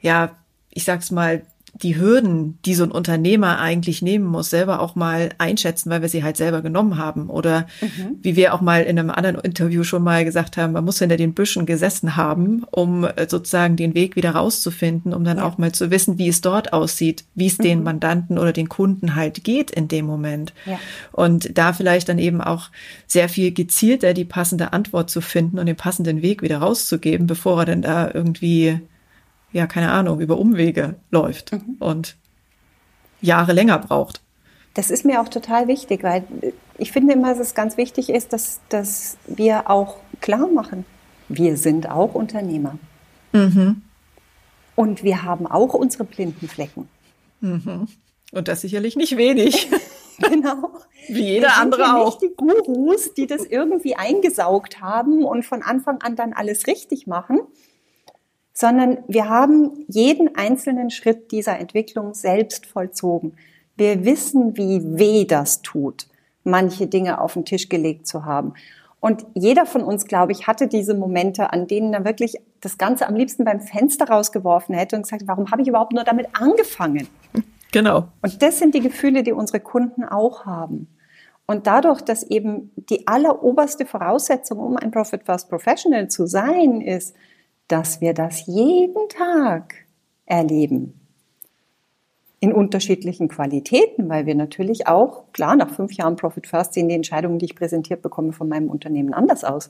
ja, 0.01 0.35
ich 0.73 0.83
sag's 0.83 1.11
mal, 1.11 1.43
die 1.81 1.97
Hürden, 1.97 2.59
die 2.65 2.75
so 2.75 2.83
ein 2.83 2.91
Unternehmer 2.91 3.57
eigentlich 3.59 4.03
nehmen 4.03 4.25
muss, 4.25 4.51
selber 4.51 4.79
auch 4.79 4.93
mal 4.93 5.29
einschätzen, 5.39 5.89
weil 5.89 6.03
wir 6.03 6.09
sie 6.09 6.23
halt 6.23 6.37
selber 6.37 6.61
genommen 6.61 6.99
haben. 6.99 7.31
Oder 7.31 7.65
mhm. 7.81 8.19
wie 8.21 8.35
wir 8.35 8.53
auch 8.53 8.61
mal 8.61 8.83
in 8.83 8.99
einem 8.99 9.09
anderen 9.09 9.39
Interview 9.39 9.83
schon 9.83 10.03
mal 10.03 10.23
gesagt 10.23 10.55
haben, 10.55 10.73
man 10.73 10.85
muss 10.85 10.99
hinter 10.99 11.17
den 11.17 11.33
Büschen 11.33 11.65
gesessen 11.65 12.15
haben, 12.15 12.63
um 12.69 13.05
äh, 13.05 13.27
sozusagen 13.27 13.75
den 13.75 13.95
Weg 13.95 14.15
wieder 14.15 14.31
rauszufinden, 14.31 15.15
um 15.15 15.23
dann 15.23 15.37
ja. 15.37 15.45
auch 15.45 15.57
mal 15.57 15.71
zu 15.71 15.89
wissen, 15.89 16.19
wie 16.19 16.27
es 16.27 16.41
dort 16.41 16.73
aussieht, 16.73 17.25
wie 17.33 17.47
es 17.47 17.57
mhm. 17.57 17.63
den 17.63 17.83
Mandanten 17.83 18.37
oder 18.37 18.53
den 18.53 18.69
Kunden 18.69 19.15
halt 19.15 19.43
geht 19.43 19.71
in 19.71 19.87
dem 19.87 20.05
Moment. 20.05 20.53
Ja. 20.67 20.79
Und 21.11 21.57
da 21.57 21.73
vielleicht 21.73 22.07
dann 22.07 22.19
eben 22.19 22.39
auch 22.39 22.69
sehr 23.07 23.29
viel 23.29 23.51
gezielter 23.51 24.13
die 24.13 24.25
passende 24.25 24.73
Antwort 24.73 25.09
zu 25.09 25.21
finden 25.21 25.57
und 25.57 25.65
den 25.65 25.75
passenden 25.75 26.21
Weg 26.21 26.43
wieder 26.43 26.59
rauszugeben, 26.59 27.25
bevor 27.25 27.61
er 27.61 27.65
dann 27.65 27.81
da 27.81 28.11
irgendwie 28.13 28.79
ja, 29.53 29.67
keine 29.67 29.91
Ahnung, 29.91 30.19
über 30.19 30.37
Umwege 30.37 30.95
läuft 31.11 31.53
mhm. 31.53 31.77
und 31.79 32.17
Jahre 33.21 33.53
länger 33.53 33.79
braucht. 33.79 34.21
Das 34.73 34.89
ist 34.89 35.05
mir 35.05 35.21
auch 35.21 35.29
total 35.29 35.67
wichtig, 35.67 36.03
weil 36.03 36.23
ich 36.77 36.91
finde 36.91 37.13
immer, 37.13 37.29
dass 37.29 37.39
es 37.39 37.53
ganz 37.53 37.77
wichtig 37.77 38.09
ist, 38.09 38.33
dass, 38.33 38.59
dass 38.69 39.17
wir 39.27 39.69
auch 39.69 39.97
klar 40.19 40.47
machen, 40.47 40.85
wir 41.29 41.57
sind 41.57 41.89
auch 41.89 42.15
Unternehmer. 42.15 42.77
Mhm. 43.31 43.83
Und 44.75 45.03
wir 45.03 45.21
haben 45.21 45.45
auch 45.45 45.75
unsere 45.75 46.03
blinden 46.03 46.47
Flecken. 46.47 46.89
Mhm. 47.41 47.87
Und 48.31 48.47
das 48.47 48.61
sicherlich 48.61 48.95
nicht 48.95 49.15
wenig. 49.15 49.69
genau. 50.17 50.71
Wie 51.07 51.21
jeder 51.21 51.57
andere 51.57 51.95
auch. 51.95 52.19
Nicht 52.19 52.21
die 52.23 52.35
Gurus, 52.35 53.13
die 53.13 53.27
das 53.27 53.45
irgendwie 53.45 53.95
eingesaugt 53.95 54.81
haben 54.81 55.23
und 55.23 55.45
von 55.45 55.61
Anfang 55.61 56.01
an 56.01 56.15
dann 56.15 56.33
alles 56.33 56.65
richtig 56.65 57.05
machen, 57.05 57.41
sondern 58.53 58.99
wir 59.07 59.27
haben 59.27 59.85
jeden 59.87 60.35
einzelnen 60.35 60.91
Schritt 60.91 61.31
dieser 61.31 61.59
Entwicklung 61.59 62.13
selbst 62.13 62.65
vollzogen. 62.67 63.33
Wir 63.75 64.05
wissen, 64.05 64.55
wie 64.55 64.97
weh 64.97 65.25
das 65.25 65.63
tut, 65.63 66.07
manche 66.43 66.87
Dinge 66.87 67.19
auf 67.19 67.33
den 67.33 67.45
Tisch 67.45 67.67
gelegt 67.67 68.07
zu 68.07 68.25
haben. 68.25 68.53
Und 68.99 69.25
jeder 69.33 69.65
von 69.65 69.83
uns, 69.83 70.05
glaube 70.05 70.31
ich, 70.31 70.47
hatte 70.47 70.67
diese 70.67 70.93
Momente, 70.93 71.51
an 71.51 71.67
denen 71.67 71.93
er 71.93 72.05
wirklich 72.05 72.37
das 72.61 72.77
Ganze 72.77 73.07
am 73.07 73.15
liebsten 73.15 73.43
beim 73.43 73.59
Fenster 73.59 74.07
rausgeworfen 74.07 74.73
hätte 74.73 74.95
und 74.95 75.01
gesagt, 75.01 75.23
warum 75.25 75.51
habe 75.51 75.61
ich 75.61 75.67
überhaupt 75.67 75.91
nur 75.91 76.05
damit 76.05 76.27
angefangen? 76.33 77.09
Genau. 77.73 78.07
Und 78.21 78.41
das 78.41 78.59
sind 78.59 78.75
die 78.75 78.79
Gefühle, 78.79 79.23
die 79.23 79.33
unsere 79.33 79.59
Kunden 79.59 80.05
auch 80.05 80.45
haben. 80.45 80.87
Und 81.45 81.67
dadurch, 81.67 82.01
dass 82.01 82.23
eben 82.23 82.71
die 82.77 83.05
alleroberste 83.07 83.85
Voraussetzung, 83.85 84.59
um 84.59 84.77
ein 84.77 84.91
Profit 84.91 85.23
First 85.25 85.49
Professional 85.49 86.07
zu 86.07 86.25
sein, 86.25 86.79
ist, 86.79 87.13
dass 87.67 88.01
wir 88.01 88.13
das 88.13 88.45
jeden 88.45 89.09
Tag 89.09 89.73
erleben. 90.25 90.99
In 92.39 92.51
unterschiedlichen 92.51 93.29
Qualitäten, 93.29 94.09
weil 94.09 94.25
wir 94.25 94.35
natürlich 94.35 94.87
auch, 94.87 95.31
klar, 95.31 95.55
nach 95.55 95.69
fünf 95.69 95.93
Jahren 95.93 96.17
Profit 96.17 96.45
First 96.45 96.73
sehen 96.73 96.89
die 96.89 96.95
Entscheidungen, 96.95 97.39
die 97.39 97.45
ich 97.45 97.55
präsentiert 97.55 98.01
bekomme, 98.01 98.33
von 98.33 98.49
meinem 98.49 98.69
Unternehmen 98.69 99.13
anders 99.13 99.43
aus. 99.43 99.69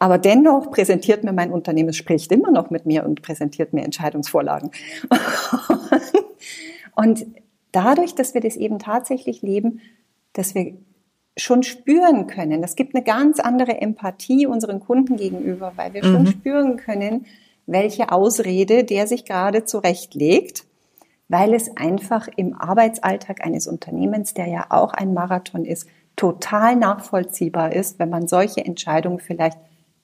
Aber 0.00 0.18
dennoch 0.18 0.70
präsentiert 0.70 1.24
mir 1.24 1.32
mein 1.32 1.52
Unternehmen, 1.52 1.90
es 1.90 1.96
spricht 1.96 2.32
immer 2.32 2.50
noch 2.50 2.70
mit 2.70 2.86
mir 2.86 3.04
und 3.04 3.22
präsentiert 3.22 3.72
mir 3.72 3.84
Entscheidungsvorlagen. 3.84 4.70
und 6.96 7.26
dadurch, 7.70 8.14
dass 8.14 8.34
wir 8.34 8.40
das 8.40 8.56
eben 8.56 8.78
tatsächlich 8.78 9.42
leben, 9.42 9.80
dass 10.32 10.54
wir 10.54 10.74
schon 11.36 11.62
spüren 11.62 12.26
können. 12.26 12.62
Es 12.62 12.76
gibt 12.76 12.94
eine 12.94 13.04
ganz 13.04 13.40
andere 13.40 13.80
Empathie 13.80 14.46
unseren 14.46 14.80
Kunden 14.80 15.16
gegenüber, 15.16 15.72
weil 15.76 15.94
wir 15.94 16.04
mhm. 16.04 16.12
schon 16.12 16.26
spüren 16.26 16.76
können, 16.76 17.26
welche 17.66 18.12
Ausrede 18.12 18.84
der 18.84 19.06
sich 19.06 19.24
gerade 19.24 19.64
zurechtlegt, 19.64 20.64
weil 21.28 21.54
es 21.54 21.76
einfach 21.76 22.28
im 22.36 22.54
Arbeitsalltag 22.54 23.44
eines 23.44 23.66
Unternehmens, 23.66 24.34
der 24.34 24.48
ja 24.48 24.66
auch 24.70 24.92
ein 24.92 25.14
Marathon 25.14 25.64
ist, 25.64 25.86
total 26.16 26.76
nachvollziehbar 26.76 27.72
ist, 27.72 27.98
wenn 27.98 28.10
man 28.10 28.26
solche 28.26 28.64
Entscheidungen 28.64 29.20
vielleicht 29.20 29.58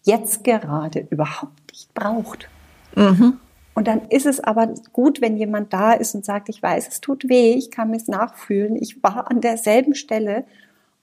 jetzt 0.04 0.44
gerade 0.44 1.06
überhaupt 1.10 1.72
nicht 1.72 1.92
braucht. 1.92 2.48
Mhm. 2.94 3.38
Und 3.74 3.88
dann 3.88 4.08
ist 4.08 4.24
es 4.24 4.40
aber 4.40 4.72
gut, 4.92 5.20
wenn 5.20 5.36
jemand 5.36 5.72
da 5.72 5.92
ist 5.92 6.14
und 6.14 6.24
sagt, 6.24 6.48
ich 6.48 6.62
weiß, 6.62 6.88
es 6.88 7.02
tut 7.02 7.28
weh, 7.28 7.52
ich 7.52 7.70
kann 7.70 7.92
es 7.92 8.08
nachfühlen, 8.08 8.76
ich 8.76 9.02
war 9.02 9.30
an 9.30 9.42
derselben 9.42 9.94
Stelle 9.94 10.44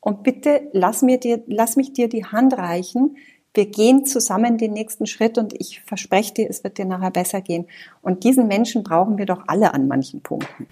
und 0.04 0.24
bitte 0.24 0.70
lass 0.74 1.02
mir 1.02 1.18
dir, 1.18 1.42
lass 1.48 1.78
mich 1.78 1.94
dir 1.94 2.10
die 2.10 2.26
Hand 2.26 2.58
reichen. 2.58 3.16
Wir 3.54 3.68
gehen 3.68 4.06
zusammen 4.06 4.58
den 4.58 4.74
nächsten 4.74 5.06
Schritt 5.06 5.38
und 5.38 5.54
ich 5.58 5.82
verspreche 5.82 6.34
dir, 6.34 6.50
es 6.50 6.64
wird 6.64 6.78
dir 6.78 6.86
nachher 6.86 7.12
besser 7.12 7.40
gehen. 7.40 7.68
Und 8.02 8.26
diesen 8.26 8.48
Menschen 8.48 8.84
brauchen 8.84 9.18
wir 9.18 9.26
doch 9.26 9.44
alle 9.48 9.74
an 9.74 9.88
manchen 9.88 10.22
Punkten. 10.22 10.68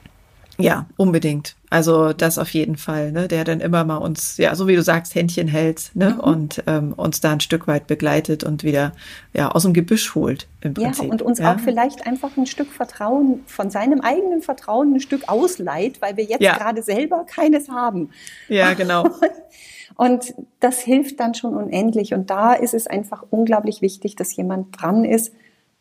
Ja, 0.63 0.88
unbedingt. 0.97 1.56
Also 1.69 2.12
das 2.12 2.38
auf 2.38 2.50
jeden 2.50 2.76
Fall, 2.76 3.12
ne? 3.12 3.28
der 3.28 3.43
dann 3.43 3.62
immer 3.62 3.84
mal 3.86 3.97
uns, 3.97 4.38
ja, 4.38 4.54
so 4.56 4.67
wie 4.67 4.76
du 4.76 4.84
sagst, 4.84 5.15
Händchen 5.15 5.47
hält 5.47 5.91
ne? 5.93 6.12
Mhm. 6.12 6.19
und 6.19 6.63
ähm, 6.67 6.93
uns 6.93 7.21
da 7.21 7.32
ein 7.32 7.39
Stück 7.39 7.67
weit 7.67 7.88
begleitet 7.88 8.43
und 8.43 8.63
wieder 8.63 8.91
ja 9.34 9.52
aus 9.52 9.63
dem 9.63 9.74
Gebüsch 9.74 10.13
holt 10.13 10.47
im 10.60 10.74
Prinzip. 10.74 11.06
Ja, 11.06 11.12
und 11.12 11.21
uns 11.21 11.39
ja. 11.39 11.54
auch 11.54 11.60
vielleicht 11.60 12.06
einfach 12.06 12.36
ein 12.36 12.45
Stück 12.45 12.71
Vertrauen 12.71 13.41
von 13.45 13.69
seinem 13.69 14.02
eigenen 14.02 14.41
Vertrauen 14.41 14.95
ein 14.95 15.00
Stück 15.00 15.30
ausleiht, 15.30 16.02
weil 16.02 16.17
wir 16.17 16.26
jetzt 16.26 16.41
ja. 16.41 16.58
gerade 16.58 16.84
selber 16.84 17.26
keines 17.26 17.69
haben. 17.69 18.10
Ja, 18.50 18.74
genau. 18.74 19.08
und 19.95 20.34
das 20.60 20.82
hilft 20.82 21.19
dann 21.19 21.34
schon 21.36 21.54
unendlich. 21.54 22.13
Und 22.13 22.30
da 22.30 22.54
ist 22.54 22.74
es 22.74 22.88
einfach 22.88 23.24
unglaublich 23.30 23.82
wichtig, 23.82 24.15
dass 24.15 24.36
jemand 24.36 24.82
dran 24.82 25.06
ist, 25.06 25.32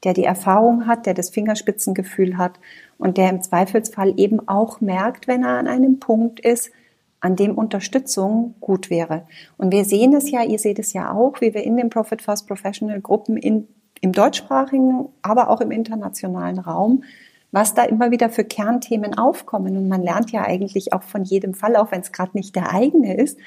der 0.04 0.14
die 0.14 0.24
Erfahrung 0.24 0.86
hat, 0.86 1.06
der 1.06 1.14
das 1.14 1.30
Fingerspitzengefühl 1.30 2.38
hat 2.38 2.58
und 3.00 3.16
der 3.16 3.30
im 3.30 3.42
Zweifelsfall 3.42 4.14
eben 4.18 4.46
auch 4.46 4.80
merkt, 4.80 5.26
wenn 5.26 5.42
er 5.42 5.58
an 5.58 5.66
einem 5.66 5.98
Punkt 5.98 6.38
ist, 6.38 6.70
an 7.20 7.34
dem 7.34 7.56
Unterstützung 7.56 8.54
gut 8.60 8.90
wäre. 8.90 9.26
Und 9.56 9.72
wir 9.72 9.84
sehen 9.84 10.14
es 10.14 10.30
ja, 10.30 10.42
ihr 10.42 10.58
seht 10.58 10.78
es 10.78 10.92
ja 10.92 11.12
auch, 11.12 11.40
wie 11.40 11.52
wir 11.54 11.64
in 11.64 11.76
den 11.76 11.90
Profit 11.90 12.22
First 12.22 12.46
Professional 12.46 13.00
Gruppen 13.00 13.36
in, 13.36 13.68
im 14.00 14.12
deutschsprachigen, 14.12 15.08
aber 15.22 15.48
auch 15.48 15.60
im 15.60 15.70
internationalen 15.70 16.58
Raum, 16.58 17.04
was 17.52 17.74
da 17.74 17.84
immer 17.84 18.10
wieder 18.10 18.30
für 18.30 18.44
Kernthemen 18.44 19.16
aufkommen. 19.16 19.76
Und 19.76 19.88
man 19.88 20.02
lernt 20.02 20.30
ja 20.30 20.42
eigentlich 20.42 20.92
auch 20.92 21.02
von 21.02 21.24
jedem 21.24 21.54
Fall, 21.54 21.76
auch 21.76 21.90
wenn 21.92 22.00
es 22.00 22.12
gerade 22.12 22.32
nicht 22.34 22.54
der 22.54 22.72
eigene 22.72 23.16
ist, 23.16 23.38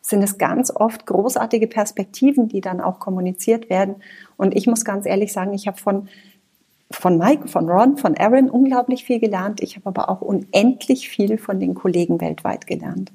sind 0.00 0.22
es 0.22 0.36
ganz 0.36 0.74
oft 0.74 1.06
großartige 1.06 1.68
Perspektiven, 1.68 2.48
die 2.48 2.60
dann 2.60 2.80
auch 2.80 2.98
kommuniziert 2.98 3.70
werden. 3.70 3.96
Und 4.36 4.56
ich 4.56 4.66
muss 4.66 4.84
ganz 4.84 5.06
ehrlich 5.06 5.32
sagen, 5.32 5.54
ich 5.54 5.68
habe 5.68 5.78
von 5.78 6.08
von 6.92 7.18
Mike, 7.18 7.48
von 7.48 7.68
Ron, 7.68 7.96
von 7.96 8.16
Aaron 8.16 8.50
unglaublich 8.50 9.04
viel 9.04 9.18
gelernt. 9.18 9.60
Ich 9.60 9.76
habe 9.76 9.86
aber 9.86 10.08
auch 10.08 10.20
unendlich 10.20 11.08
viel 11.08 11.38
von 11.38 11.60
den 11.60 11.74
Kollegen 11.74 12.20
weltweit 12.20 12.66
gelernt. 12.66 13.12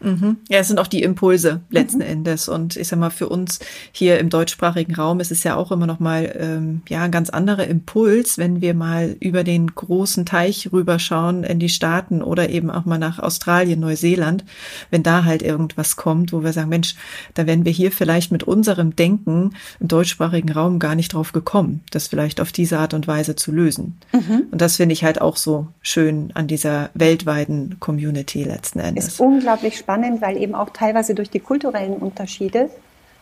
Mhm. 0.00 0.38
Ja, 0.48 0.58
es 0.58 0.68
sind 0.68 0.78
auch 0.78 0.86
die 0.86 1.02
Impulse 1.02 1.60
letzten 1.70 1.98
mhm. 1.98 2.04
Endes. 2.04 2.48
Und 2.48 2.76
ich 2.76 2.88
sag 2.88 2.98
mal, 2.98 3.10
für 3.10 3.28
uns 3.28 3.60
hier 3.92 4.18
im 4.18 4.30
deutschsprachigen 4.30 4.94
Raum 4.94 5.20
ist 5.20 5.30
es 5.30 5.44
ja 5.44 5.56
auch 5.56 5.70
immer 5.70 5.86
noch 5.86 6.00
mal 6.00 6.34
ähm, 6.38 6.82
ja 6.88 7.02
ein 7.02 7.10
ganz 7.10 7.30
anderer 7.30 7.66
Impuls, 7.66 8.38
wenn 8.38 8.60
wir 8.60 8.74
mal 8.74 9.16
über 9.20 9.44
den 9.44 9.74
großen 9.74 10.26
Teich 10.26 10.70
rüberschauen 10.72 11.44
in 11.44 11.58
die 11.58 11.68
Staaten 11.68 12.22
oder 12.22 12.48
eben 12.48 12.70
auch 12.70 12.84
mal 12.84 12.98
nach 12.98 13.18
Australien, 13.18 13.80
Neuseeland, 13.80 14.44
wenn 14.90 15.02
da 15.02 15.24
halt 15.24 15.42
irgendwas 15.42 15.96
kommt, 15.96 16.32
wo 16.32 16.42
wir 16.42 16.52
sagen, 16.52 16.70
Mensch, 16.70 16.94
da 17.34 17.46
wären 17.46 17.64
wir 17.64 17.72
hier 17.72 17.92
vielleicht 17.92 18.32
mit 18.32 18.42
unserem 18.42 18.96
Denken 18.96 19.54
im 19.78 19.88
deutschsprachigen 19.88 20.50
Raum 20.50 20.78
gar 20.78 20.94
nicht 20.94 21.12
drauf 21.12 21.32
gekommen, 21.32 21.82
das 21.90 22.08
vielleicht 22.08 22.40
auf 22.40 22.52
diese 22.52 22.78
Art 22.78 22.94
und 22.94 23.06
Weise 23.06 23.36
zu 23.36 23.52
lösen. 23.52 23.98
Mhm. 24.12 24.44
Und 24.50 24.60
das 24.60 24.76
finde 24.76 24.94
ich 24.94 25.04
halt 25.04 25.20
auch 25.20 25.36
so 25.36 25.68
schön 25.82 26.30
an 26.34 26.46
dieser 26.46 26.90
weltweiten 26.94 27.76
Community 27.80 28.44
letzten 28.44 28.80
Endes. 28.80 29.06
Ist 29.06 29.20
unglaublich 29.20 29.76
spannend 29.76 29.89
spannend, 29.90 30.22
weil 30.22 30.36
eben 30.36 30.54
auch 30.54 30.70
teilweise 30.70 31.14
durch 31.14 31.30
die 31.30 31.40
kulturellen 31.40 31.96
Unterschiede, 31.96 32.70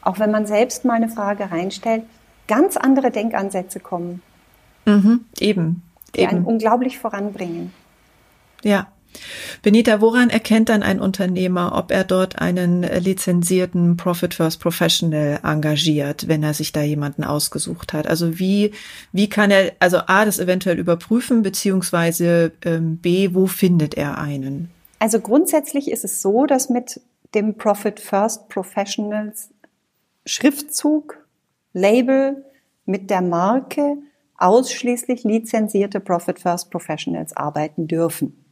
auch 0.03 0.19
wenn 0.19 0.31
man 0.31 0.47
selbst 0.47 0.85
mal 0.85 0.95
eine 0.95 1.09
Frage 1.09 1.51
reinstellt, 1.51 2.03
ganz 2.47 2.77
andere 2.77 3.11
Denkansätze 3.11 3.81
kommen. 3.81 4.23
Mhm, 4.85 5.25
eben. 5.41 5.83
Die 6.15 6.21
eben. 6.21 6.31
einen 6.31 6.45
unglaublich 6.45 6.99
voranbringen. 6.99 7.73
Ja. 8.63 8.89
Benita, 9.63 10.03
woran 10.03 10.29
erkennt 10.29 10.69
dann 10.69 10.83
ein 10.83 11.01
Unternehmer, 11.01 11.73
ob 11.75 11.91
er 11.91 12.05
dort 12.05 12.39
einen 12.39 12.83
lizenzierten 12.83 13.97
Profit 13.97 14.35
First 14.35 14.61
Professional 14.61 15.41
engagiert, 15.43 16.29
wenn 16.29 16.43
er 16.43 16.53
sich 16.53 16.73
da 16.73 16.83
jemanden 16.83 17.25
ausgesucht 17.25 17.95
hat? 17.95 18.07
Also 18.07 18.39
wie, 18.39 18.73
wie 19.13 19.31
kann 19.31 19.51
er, 19.51 19.73
also 19.81 19.99
A, 20.07 20.27
das 20.27 20.39
eventuell 20.39 20.79
überprüfen, 20.79 21.43
beziehungsweise 21.43 22.53
ähm, 22.65 22.99
B, 22.99 23.31
wo 23.33 23.47
findet 23.47 23.95
er 23.95 24.19
einen? 24.19 24.71
Also 24.99 25.21
grundsätzlich 25.21 25.91
ist 25.91 26.05
es 26.05 26.23
so, 26.23 26.47
dass 26.47 26.69
mit 26.69 27.01
dem 27.35 27.57
Profit 27.57 28.01
First 28.01 28.49
Professionals 28.49 29.51
Schriftzug, 30.27 31.27
Label 31.73 32.45
mit 32.85 33.11
der 33.11 33.23
Marke 33.23 33.99
ausschließlich 34.39 35.25
lizenzierte 35.25 36.01
Profit 36.01 36.39
First 36.39 36.71
Professionals 36.71 37.37
arbeiten 37.37 37.87
dürfen. 37.87 38.45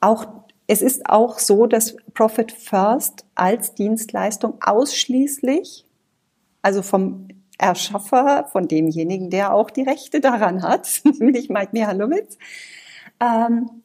Auch, 0.00 0.26
es 0.66 0.82
ist 0.82 1.08
auch 1.08 1.38
so, 1.38 1.66
dass 1.66 1.96
Profit 2.14 2.52
First 2.52 3.24
als 3.34 3.74
Dienstleistung 3.74 4.60
ausschließlich, 4.62 5.84
also 6.62 6.82
vom 6.82 7.28
Erschaffer, 7.58 8.48
von 8.50 8.68
demjenigen, 8.68 9.30
der 9.30 9.52
auch 9.54 9.70
die 9.70 9.82
Rechte 9.82 10.20
daran 10.20 10.62
hat, 10.62 11.02
nämlich 11.04 11.50
Mike 11.50 11.70
Mihalowitz, 11.72 12.38
ähm, 13.20 13.82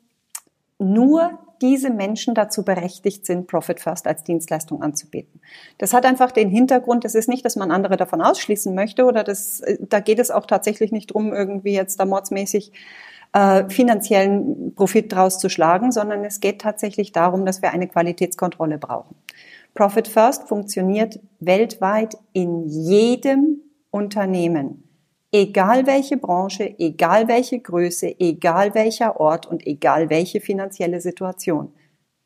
nur 0.79 1.44
diese 1.61 1.89
Menschen 1.89 2.35
dazu 2.35 2.63
berechtigt 2.63 3.25
sind, 3.25 3.47
Profit 3.47 3.79
First 3.79 4.07
als 4.07 4.23
Dienstleistung 4.23 4.81
anzubieten. 4.81 5.41
Das 5.77 5.93
hat 5.93 6.05
einfach 6.05 6.31
den 6.31 6.49
Hintergrund, 6.49 7.05
es 7.05 7.15
ist 7.15 7.29
nicht, 7.29 7.45
dass 7.45 7.55
man 7.55 7.71
andere 7.71 7.97
davon 7.97 8.21
ausschließen 8.21 8.73
möchte 8.73 9.05
oder 9.05 9.23
das, 9.23 9.61
da 9.79 9.99
geht 9.99 10.19
es 10.19 10.31
auch 10.31 10.45
tatsächlich 10.45 10.91
nicht 10.91 11.13
drum, 11.13 11.33
irgendwie 11.33 11.73
jetzt 11.73 11.99
da 11.99 12.05
mordsmäßig 12.05 12.71
äh, 13.33 13.69
finanziellen 13.69 14.73
Profit 14.75 15.11
draus 15.11 15.39
zu 15.39 15.49
schlagen, 15.49 15.91
sondern 15.91 16.23
es 16.23 16.39
geht 16.39 16.61
tatsächlich 16.61 17.11
darum, 17.11 17.45
dass 17.45 17.61
wir 17.61 17.71
eine 17.71 17.87
Qualitätskontrolle 17.87 18.77
brauchen. 18.77 19.15
Profit 19.73 20.07
First 20.07 20.47
funktioniert 20.47 21.19
weltweit 21.39 22.17
in 22.31 22.63
jedem 22.65 23.61
Unternehmen 23.91 24.84
egal 25.31 25.85
welche 25.85 26.17
Branche, 26.17 26.75
egal 26.79 27.27
welche 27.27 27.59
Größe, 27.59 28.19
egal 28.19 28.73
welcher 28.73 29.19
Ort 29.19 29.45
und 29.45 29.65
egal 29.67 30.09
welche 30.09 30.41
finanzielle 30.41 31.01
Situation, 31.01 31.73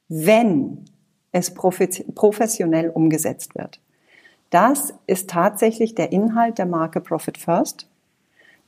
wenn 0.08 0.86
es 1.32 1.54
professionell 1.54 2.90
umgesetzt 2.90 3.56
wird. 3.56 3.80
Das 4.50 4.94
ist 5.06 5.30
tatsächlich 5.30 5.94
der 5.94 6.12
Inhalt 6.12 6.58
der 6.58 6.66
Marke 6.66 7.02
Profit 7.02 7.38
First. 7.38 7.88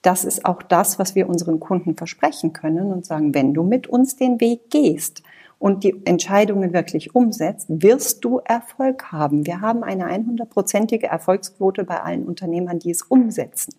Das 0.03 0.25
ist 0.25 0.45
auch 0.45 0.61
das, 0.61 0.99
was 0.99 1.15
wir 1.15 1.27
unseren 1.27 1.59
Kunden 1.59 1.95
versprechen 1.95 2.53
können 2.53 2.91
und 2.91 3.05
sagen, 3.05 3.33
wenn 3.33 3.53
du 3.53 3.63
mit 3.63 3.87
uns 3.87 4.15
den 4.15 4.39
Weg 4.39 4.69
gehst 4.69 5.23
und 5.59 5.83
die 5.83 6.01
Entscheidungen 6.05 6.73
wirklich 6.73 7.15
umsetzt, 7.15 7.67
wirst 7.69 8.23
du 8.25 8.39
Erfolg 8.39 9.11
haben. 9.11 9.45
Wir 9.45 9.61
haben 9.61 9.83
eine 9.83 10.05
100-prozentige 10.05 11.05
Erfolgsquote 11.05 11.83
bei 11.83 12.01
allen 12.01 12.25
Unternehmern, 12.25 12.79
die 12.79 12.91
es 12.91 13.03
umsetzen. 13.03 13.73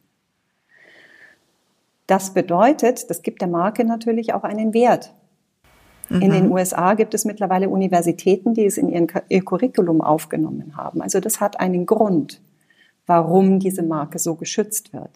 Das 2.06 2.34
bedeutet, 2.34 3.08
das 3.10 3.22
gibt 3.22 3.40
der 3.40 3.48
Marke 3.48 3.84
natürlich 3.84 4.34
auch 4.34 4.44
einen 4.44 4.74
Wert. 4.74 5.14
Mhm. 6.08 6.22
In 6.22 6.30
den. 6.30 6.50
USA 6.50 6.94
gibt 6.94 7.14
es 7.14 7.24
mittlerweile 7.24 7.68
Universitäten, 7.68 8.54
die 8.54 8.66
es 8.66 8.76
in 8.76 8.88
ihren, 8.88 9.06
ihr 9.28 9.44
Curriculum 9.44 10.00
aufgenommen 10.00 10.76
haben. 10.76 11.00
Also 11.00 11.20
das 11.20 11.40
hat 11.40 11.60
einen 11.60 11.86
Grund, 11.86 12.42
warum 13.06 13.58
diese 13.58 13.82
Marke 13.82 14.18
so 14.18 14.34
geschützt 14.34 14.92
wird. 14.92 15.10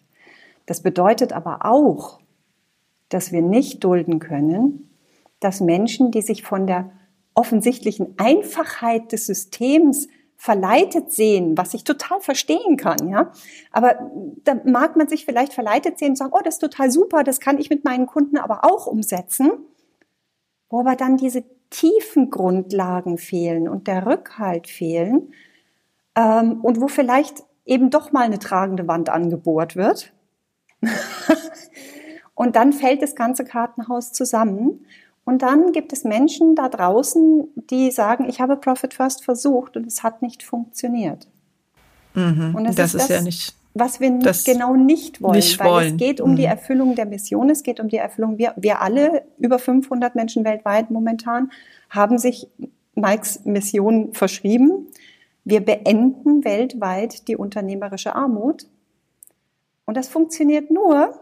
Das 0.64 0.82
bedeutet 0.82 1.32
aber 1.32 1.64
auch, 1.64 2.20
dass 3.08 3.30
wir 3.30 3.42
nicht 3.42 3.84
dulden 3.84 4.18
können, 4.18 4.90
dass 5.40 5.60
Menschen, 5.60 6.10
die 6.10 6.22
sich 6.22 6.42
von 6.42 6.66
der 6.66 6.90
offensichtlichen 7.34 8.14
Einfachheit 8.16 9.12
des 9.12 9.26
Systems 9.26 10.08
verleitet 10.36 11.12
sehen, 11.12 11.56
was 11.56 11.74
ich 11.74 11.84
total 11.84 12.20
verstehen 12.20 12.76
kann, 12.76 13.08
ja. 13.08 13.32
Aber 13.72 14.10
da 14.44 14.54
mag 14.64 14.96
man 14.96 15.08
sich 15.08 15.24
vielleicht 15.24 15.54
verleitet 15.54 15.98
sehen 15.98 16.10
und 16.10 16.16
sagen, 16.16 16.32
oh, 16.34 16.40
das 16.44 16.56
ist 16.56 16.60
total 16.60 16.90
super, 16.90 17.24
das 17.24 17.40
kann 17.40 17.58
ich 17.58 17.70
mit 17.70 17.84
meinen 17.84 18.06
Kunden 18.06 18.36
aber 18.36 18.64
auch 18.64 18.86
umsetzen. 18.86 19.50
Wo 20.68 20.80
aber 20.80 20.96
dann 20.96 21.16
diese 21.16 21.44
tiefen 21.70 22.30
Grundlagen 22.30 23.18
fehlen 23.18 23.68
und 23.68 23.86
der 23.86 24.06
Rückhalt 24.06 24.68
fehlen 24.68 25.32
ähm, 26.14 26.60
und 26.62 26.80
wo 26.80 26.88
vielleicht 26.88 27.44
eben 27.64 27.90
doch 27.90 28.12
mal 28.12 28.22
eine 28.22 28.38
tragende 28.38 28.86
Wand 28.86 29.08
angebohrt 29.08 29.76
wird. 29.76 30.12
und 32.34 32.56
dann 32.56 32.72
fällt 32.72 33.02
das 33.02 33.14
ganze 33.14 33.44
Kartenhaus 33.44 34.12
zusammen 34.12 34.86
und 35.26 35.42
dann 35.42 35.72
gibt 35.72 35.92
es 35.92 36.04
Menschen 36.04 36.54
da 36.54 36.68
draußen, 36.68 37.48
die 37.68 37.90
sagen, 37.90 38.28
ich 38.28 38.40
habe 38.40 38.56
Profit 38.56 38.94
First 38.94 39.24
versucht 39.24 39.76
und 39.76 39.84
es 39.84 40.04
hat 40.04 40.22
nicht 40.22 40.44
funktioniert. 40.44 41.26
Mhm. 42.14 42.54
Und 42.54 42.64
das, 42.64 42.76
das 42.76 42.94
ist, 42.94 43.02
das, 43.02 43.08
ja 43.08 43.20
nicht 43.20 43.54
was 43.78 44.00
wir 44.00 44.10
genau 44.44 44.74
nicht 44.74 45.20
wollen, 45.20 45.34
nicht 45.34 45.58
weil 45.60 45.68
wollen. 45.68 45.86
es 45.88 45.96
geht 45.98 46.20
um 46.22 46.30
mhm. 46.30 46.36
die 46.36 46.44
Erfüllung 46.44 46.94
der 46.94 47.04
Mission, 47.04 47.50
es 47.50 47.62
geht 47.62 47.78
um 47.78 47.88
die 47.88 47.98
Erfüllung, 47.98 48.38
wir, 48.38 48.54
wir 48.56 48.80
alle, 48.80 49.26
über 49.38 49.58
500 49.58 50.14
Menschen 50.14 50.44
weltweit 50.44 50.90
momentan, 50.90 51.50
haben 51.90 52.16
sich 52.16 52.48
Mikes 52.94 53.44
Mission 53.44 54.14
verschrieben. 54.14 54.86
Wir 55.44 55.60
beenden 55.60 56.44
weltweit 56.44 57.28
die 57.28 57.36
unternehmerische 57.36 58.14
Armut 58.14 58.66
Und 59.84 59.96
das 59.96 60.08
funktioniert 60.08 60.70
nur, 60.70 61.20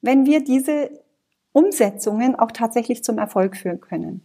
wenn 0.00 0.26
wir 0.26 0.42
diese 0.42 0.90
Umsetzungen 1.54 2.34
auch 2.34 2.50
tatsächlich 2.50 3.02
zum 3.02 3.16
Erfolg 3.16 3.56
führen 3.56 3.80
können. 3.80 4.20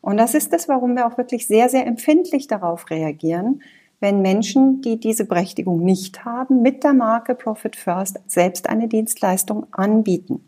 Und 0.00 0.16
das 0.16 0.32
ist 0.34 0.52
es, 0.54 0.68
warum 0.68 0.96
wir 0.96 1.06
auch 1.06 1.18
wirklich 1.18 1.46
sehr, 1.46 1.68
sehr 1.68 1.86
empfindlich 1.86 2.46
darauf 2.46 2.88
reagieren, 2.88 3.62
wenn 3.98 4.22
Menschen, 4.22 4.80
die 4.80 4.98
diese 4.98 5.26
Berechtigung 5.26 5.84
nicht 5.84 6.24
haben, 6.24 6.62
mit 6.62 6.84
der 6.84 6.94
Marke 6.94 7.34
Profit 7.34 7.76
First 7.76 8.18
selbst 8.26 8.70
eine 8.70 8.88
Dienstleistung 8.88 9.66
anbieten, 9.72 10.42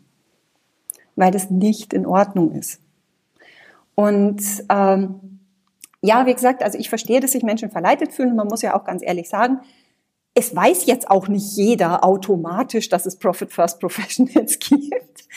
weil 1.15 1.31
das 1.31 1.51
nicht 1.51 1.93
in 1.93 2.07
Ordnung 2.07 2.53
ist. 2.53 2.79
Und 3.93 4.41
ähm, 4.69 5.39
ja, 6.01 6.25
wie 6.25 6.33
gesagt, 6.33 6.63
also 6.63 6.79
ich 6.79 6.89
verstehe, 6.89 7.19
dass 7.19 7.33
sich 7.33 7.43
Menschen 7.43 7.69
verleitet 7.69 8.13
fühlen 8.13 8.31
und 8.31 8.37
man 8.37 8.47
muss 8.47 8.63
ja 8.63 8.75
auch 8.75 8.85
ganz 8.85 9.03
ehrlich 9.03 9.29
sagen, 9.29 9.59
es 10.33 10.55
weiß 10.55 10.87
jetzt 10.87 11.11
auch 11.11 11.27
nicht 11.27 11.55
jeder 11.55 12.03
automatisch, 12.03 12.89
dass 12.89 13.05
es 13.05 13.17
Profit 13.17 13.51
First 13.51 13.79
Professionals 13.79 14.57
gibt. 14.69 15.27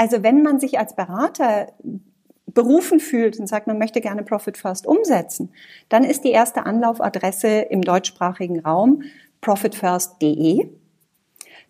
Also 0.00 0.22
wenn 0.22 0.42
man 0.42 0.58
sich 0.58 0.78
als 0.78 0.96
Berater 0.96 1.66
berufen 2.46 3.00
fühlt 3.00 3.38
und 3.38 3.46
sagt, 3.46 3.66
man 3.66 3.76
möchte 3.76 4.00
gerne 4.00 4.22
Profit 4.22 4.56
First 4.56 4.86
umsetzen, 4.86 5.50
dann 5.90 6.04
ist 6.04 6.24
die 6.24 6.30
erste 6.30 6.64
Anlaufadresse 6.64 7.48
im 7.68 7.82
deutschsprachigen 7.82 8.60
Raum 8.60 9.02
profitfirst.de. 9.42 10.70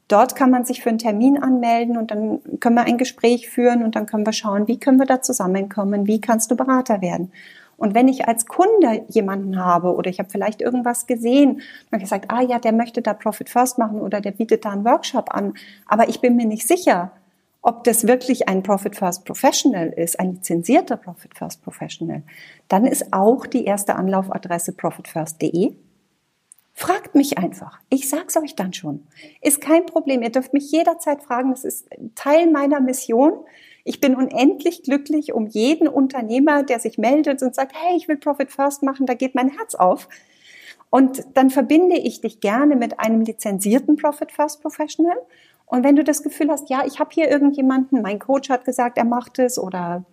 Dort 0.06 0.36
kann 0.36 0.52
man 0.52 0.64
sich 0.64 0.80
für 0.80 0.90
einen 0.90 0.98
Termin 0.98 1.42
anmelden 1.42 1.96
und 1.96 2.12
dann 2.12 2.38
können 2.60 2.76
wir 2.76 2.84
ein 2.84 2.98
Gespräch 2.98 3.50
führen 3.50 3.82
und 3.82 3.96
dann 3.96 4.06
können 4.06 4.24
wir 4.24 4.32
schauen, 4.32 4.68
wie 4.68 4.78
können 4.78 5.00
wir 5.00 5.06
da 5.06 5.20
zusammenkommen, 5.20 6.06
wie 6.06 6.20
kannst 6.20 6.52
du 6.52 6.56
Berater 6.56 7.02
werden. 7.02 7.32
Und 7.78 7.96
wenn 7.96 8.06
ich 8.06 8.28
als 8.28 8.46
Kunde 8.46 9.06
jemanden 9.08 9.58
habe 9.58 9.92
oder 9.96 10.08
ich 10.08 10.20
habe 10.20 10.30
vielleicht 10.30 10.62
irgendwas 10.62 11.08
gesehen 11.08 11.62
und 11.90 11.98
gesagt, 11.98 12.26
ah 12.28 12.42
ja, 12.42 12.60
der 12.60 12.72
möchte 12.72 13.02
da 13.02 13.12
Profit 13.12 13.50
First 13.50 13.76
machen 13.76 14.00
oder 14.00 14.20
der 14.20 14.30
bietet 14.30 14.64
da 14.64 14.70
einen 14.70 14.84
Workshop 14.84 15.34
an, 15.34 15.54
aber 15.88 16.08
ich 16.08 16.20
bin 16.20 16.36
mir 16.36 16.46
nicht 16.46 16.68
sicher, 16.68 17.10
ob 17.62 17.84
das 17.84 18.06
wirklich 18.06 18.48
ein 18.48 18.62
Profit 18.62 18.96
First 18.96 19.24
Professional 19.24 19.88
ist, 19.88 20.18
ein 20.18 20.34
lizenzierter 20.34 20.96
Profit 20.96 21.36
First 21.36 21.62
Professional, 21.62 22.22
dann 22.68 22.86
ist 22.86 23.12
auch 23.12 23.46
die 23.46 23.64
erste 23.64 23.96
Anlaufadresse 23.96 24.72
profitfirst.de. 24.72 25.74
Fragt 26.72 27.14
mich 27.14 27.36
einfach. 27.36 27.78
Ich 27.90 28.08
sag's 28.08 28.36
euch 28.38 28.54
dann 28.54 28.72
schon. 28.72 29.06
Ist 29.42 29.60
kein 29.60 29.84
Problem. 29.84 30.22
Ihr 30.22 30.30
dürft 30.30 30.54
mich 30.54 30.72
jederzeit 30.72 31.22
fragen. 31.22 31.50
Das 31.50 31.64
ist 31.64 31.86
Teil 32.14 32.50
meiner 32.50 32.80
Mission. 32.80 33.32
Ich 33.84 34.00
bin 34.00 34.14
unendlich 34.14 34.82
glücklich 34.82 35.34
um 35.34 35.46
jeden 35.46 35.88
Unternehmer, 35.88 36.62
der 36.62 36.78
sich 36.78 36.96
meldet 36.96 37.42
und 37.42 37.54
sagt, 37.54 37.74
hey, 37.74 37.96
ich 37.96 38.08
will 38.08 38.16
Profit 38.16 38.50
First 38.50 38.82
machen. 38.82 39.04
Da 39.04 39.12
geht 39.12 39.34
mein 39.34 39.50
Herz 39.50 39.74
auf. 39.74 40.08
Und 40.88 41.24
dann 41.34 41.50
verbinde 41.50 41.98
ich 41.98 42.20
dich 42.22 42.40
gerne 42.40 42.76
mit 42.76 42.98
einem 42.98 43.20
lizenzierten 43.20 43.96
Profit 43.96 44.32
First 44.32 44.62
Professional 44.62 45.18
und 45.70 45.84
wenn 45.84 45.94
du 45.94 46.02
das 46.02 46.24
Gefühl 46.24 46.50
hast, 46.50 46.68
ja, 46.68 46.82
ich 46.84 46.98
habe 46.98 47.10
hier 47.12 47.30
irgendjemanden, 47.30 48.02
mein 48.02 48.18
Coach 48.18 48.50
hat 48.50 48.64
gesagt, 48.64 48.98
er 48.98 49.04
macht 49.04 49.38
es 49.38 49.56
oder 49.56 50.04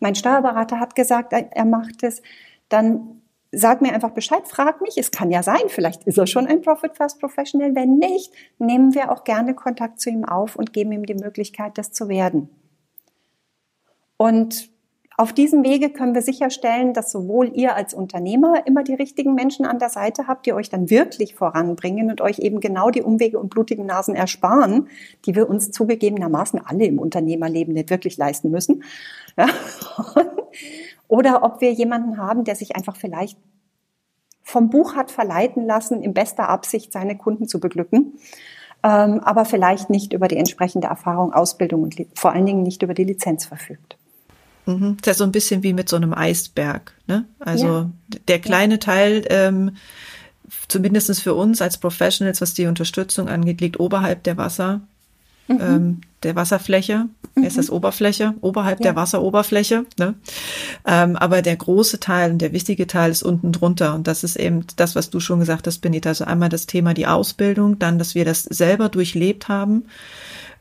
mein 0.00 0.16
Steuerberater 0.16 0.80
hat 0.80 0.96
gesagt, 0.96 1.32
er 1.32 1.64
macht 1.64 2.02
es, 2.02 2.22
dann 2.68 3.22
sag 3.52 3.82
mir 3.82 3.92
einfach 3.92 4.10
Bescheid, 4.10 4.48
frag 4.48 4.80
mich. 4.80 4.98
Es 4.98 5.12
kann 5.12 5.30
ja 5.30 5.44
sein, 5.44 5.62
vielleicht 5.68 6.02
ist 6.04 6.18
er 6.18 6.26
schon 6.26 6.48
ein 6.48 6.60
Profit 6.60 6.96
First 6.96 7.20
Professional. 7.20 7.76
Wenn 7.76 7.98
nicht, 7.98 8.32
nehmen 8.58 8.94
wir 8.94 9.12
auch 9.12 9.22
gerne 9.22 9.54
Kontakt 9.54 10.00
zu 10.00 10.10
ihm 10.10 10.24
auf 10.24 10.56
und 10.56 10.72
geben 10.72 10.90
ihm 10.90 11.06
die 11.06 11.14
Möglichkeit, 11.14 11.78
das 11.78 11.92
zu 11.92 12.08
werden. 12.08 12.50
Und 14.16 14.70
auf 15.18 15.32
diesem 15.32 15.64
Wege 15.64 15.88
können 15.88 16.14
wir 16.14 16.20
sicherstellen, 16.20 16.92
dass 16.92 17.10
sowohl 17.10 17.50
ihr 17.54 17.74
als 17.74 17.94
Unternehmer 17.94 18.66
immer 18.66 18.84
die 18.84 18.92
richtigen 18.92 19.34
Menschen 19.34 19.64
an 19.64 19.78
der 19.78 19.88
Seite 19.88 20.26
habt, 20.26 20.44
die 20.44 20.52
euch 20.52 20.68
dann 20.68 20.90
wirklich 20.90 21.34
voranbringen 21.34 22.10
und 22.10 22.20
euch 22.20 22.38
eben 22.38 22.60
genau 22.60 22.90
die 22.90 23.00
Umwege 23.00 23.38
und 23.38 23.48
blutigen 23.48 23.86
Nasen 23.86 24.14
ersparen, 24.14 24.88
die 25.24 25.34
wir 25.34 25.48
uns 25.48 25.70
zugegebenermaßen 25.70 26.60
alle 26.62 26.84
im 26.84 26.98
Unternehmerleben 26.98 27.72
nicht 27.72 27.88
wirklich 27.88 28.18
leisten 28.18 28.50
müssen. 28.50 28.82
Ja. 29.38 29.46
Oder 31.08 31.42
ob 31.44 31.62
wir 31.62 31.72
jemanden 31.72 32.18
haben, 32.18 32.44
der 32.44 32.56
sich 32.56 32.76
einfach 32.76 32.96
vielleicht 32.96 33.38
vom 34.42 34.68
Buch 34.68 34.96
hat 34.96 35.10
verleiten 35.10 35.64
lassen, 35.64 36.02
in 36.02 36.12
bester 36.12 36.50
Absicht 36.50 36.92
seine 36.92 37.16
Kunden 37.16 37.48
zu 37.48 37.58
beglücken, 37.58 38.18
ähm, 38.82 39.20
aber 39.20 39.46
vielleicht 39.46 39.88
nicht 39.88 40.12
über 40.12 40.28
die 40.28 40.36
entsprechende 40.36 40.88
Erfahrung, 40.88 41.32
Ausbildung 41.32 41.84
und 41.84 41.96
vor 42.14 42.32
allen 42.32 42.46
Dingen 42.46 42.62
nicht 42.62 42.82
über 42.82 42.92
die 42.92 43.04
Lizenz 43.04 43.46
verfügt. 43.46 43.95
Mhm. 44.66 44.96
Das 45.00 45.00
ist 45.00 45.06
ja 45.06 45.14
so 45.14 45.24
ein 45.24 45.32
bisschen 45.32 45.62
wie 45.62 45.72
mit 45.72 45.88
so 45.88 45.96
einem 45.96 46.12
Eisberg. 46.12 46.92
Ne? 47.06 47.24
Also 47.38 47.66
ja. 47.66 47.90
der 48.28 48.40
kleine. 48.40 48.76
Teil, 48.78 49.24
ähm, 49.30 49.76
zumindest 50.68 51.20
für 51.22 51.34
uns 51.34 51.62
als 51.62 51.78
Professionals, 51.78 52.40
was 52.40 52.54
die 52.54 52.66
Unterstützung 52.66 53.28
angeht, 53.28 53.60
liegt 53.60 53.80
oberhalb 53.80 54.22
der 54.24 54.36
Wasser, 54.36 54.80
mhm. 55.48 55.58
ähm, 55.60 56.00
der 56.22 56.34
Wasserfläche. 56.34 57.06
Mhm. 57.34 57.44
Ist 57.44 57.58
das 57.58 57.70
Oberfläche? 57.70 58.34
Oberhalb 58.40 58.80
ja. 58.80 58.84
der 58.84 58.96
Wasseroberfläche. 58.96 59.86
Ne? 59.98 60.14
Ähm, 60.84 61.16
aber 61.16 61.42
der 61.42 61.56
große 61.56 62.00
Teil 62.00 62.32
und 62.32 62.38
der 62.38 62.52
wichtige 62.52 62.86
Teil 62.86 63.10
ist 63.12 63.22
unten 63.22 63.52
drunter. 63.52 63.94
Und 63.94 64.06
das 64.06 64.24
ist 64.24 64.36
eben 64.36 64.64
das, 64.76 64.96
was 64.96 65.10
du 65.10 65.20
schon 65.20 65.40
gesagt 65.40 65.66
hast, 65.66 65.78
Benita. 65.78 66.10
Also 66.10 66.24
einmal 66.24 66.48
das 66.48 66.66
Thema 66.66 66.92
die 66.92 67.06
Ausbildung, 67.06 67.78
dann, 67.78 67.98
dass 67.98 68.14
wir 68.14 68.24
das 68.24 68.42
selber 68.42 68.88
durchlebt 68.88 69.48
haben 69.48 69.84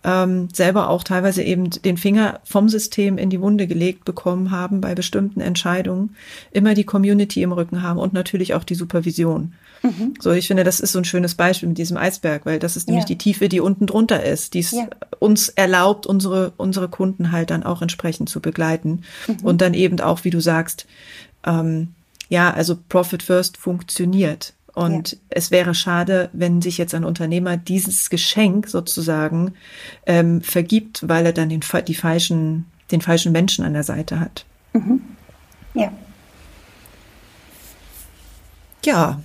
ähm, 0.05 0.49
selber 0.53 0.89
auch 0.89 1.03
teilweise 1.03 1.41
eben 1.41 1.69
den 1.71 1.97
Finger 1.97 2.39
vom 2.43 2.69
System 2.69 3.17
in 3.17 3.31
die 3.31 3.41
Wunde 3.41 3.65
gelegt 3.65 4.05
bekommen 4.05 4.51
haben 4.51 4.79
bei 4.79 4.93
bestimmten 4.93 5.41
Entscheidungen, 5.41 6.15
immer 6.51 6.75
die 6.75 6.83
Community 6.83 7.41
im 7.41 7.51
Rücken 7.51 7.81
haben 7.81 7.99
und 7.99 8.13
natürlich 8.13 8.53
auch 8.53 8.63
die 8.63 8.75
Supervision. 8.75 9.53
Mhm. 9.81 10.13
So, 10.19 10.31
ich 10.31 10.47
finde, 10.47 10.63
das 10.63 10.79
ist 10.79 10.91
so 10.91 10.99
ein 10.99 11.05
schönes 11.05 11.33
Beispiel 11.33 11.69
mit 11.69 11.79
diesem 11.79 11.97
Eisberg, 11.97 12.45
weil 12.45 12.59
das 12.59 12.77
ist 12.77 12.87
nämlich 12.87 13.05
ja. 13.05 13.07
die 13.07 13.17
Tiefe, 13.17 13.49
die 13.49 13.59
unten 13.59 13.87
drunter 13.87 14.23
ist, 14.23 14.53
die 14.53 14.59
es 14.59 14.71
ja. 14.71 14.87
uns 15.19 15.49
erlaubt, 15.49 16.05
unsere, 16.05 16.53
unsere 16.57 16.87
Kunden 16.87 17.31
halt 17.31 17.49
dann 17.49 17.63
auch 17.63 17.81
entsprechend 17.81 18.29
zu 18.29 18.39
begleiten. 18.39 19.01
Mhm. 19.27 19.37
Und 19.43 19.61
dann 19.61 19.73
eben 19.73 19.99
auch, 20.01 20.23
wie 20.23 20.29
du 20.29 20.39
sagst, 20.39 20.85
ähm, 21.45 21.89
ja, 22.29 22.53
also 22.53 22.77
Profit 22.89 23.23
First 23.23 23.57
funktioniert. 23.57 24.53
Und 24.75 25.13
ja. 25.13 25.17
es 25.29 25.51
wäre 25.51 25.73
schade, 25.73 26.29
wenn 26.33 26.61
sich 26.61 26.77
jetzt 26.77 26.93
ein 26.93 27.05
Unternehmer 27.05 27.55
dieses 27.55 28.09
Geschenk 28.09 28.67
sozusagen 28.67 29.53
ähm, 30.05 30.41
vergibt, 30.41 31.07
weil 31.07 31.25
er 31.25 31.33
dann 31.33 31.47
den, 31.47 31.61
die 31.87 31.95
falschen, 31.95 32.65
den 32.91 32.99
falschen 32.99 33.31
Menschen 33.31 33.63
an 33.63 33.73
der 33.73 33.83
Seite 33.83 34.19
hat. 34.19 34.45
Mhm. 34.73 35.01
Ja. 35.73 35.93
Ja. 38.83 39.21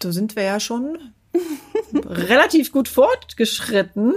So 0.00 0.12
sind 0.12 0.36
wir 0.36 0.44
ja 0.44 0.60
schon 0.60 0.96
relativ 1.92 2.70
gut 2.70 2.88
fortgeschritten. 2.88 4.14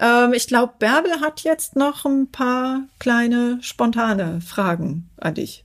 Ähm, 0.00 0.32
ich 0.32 0.46
glaube, 0.46 0.74
Bärbel 0.78 1.20
hat 1.20 1.40
jetzt 1.40 1.74
noch 1.74 2.04
ein 2.04 2.30
paar 2.30 2.82
kleine 3.00 3.58
spontane 3.62 4.40
Fragen 4.40 5.10
an 5.16 5.34
dich. 5.34 5.64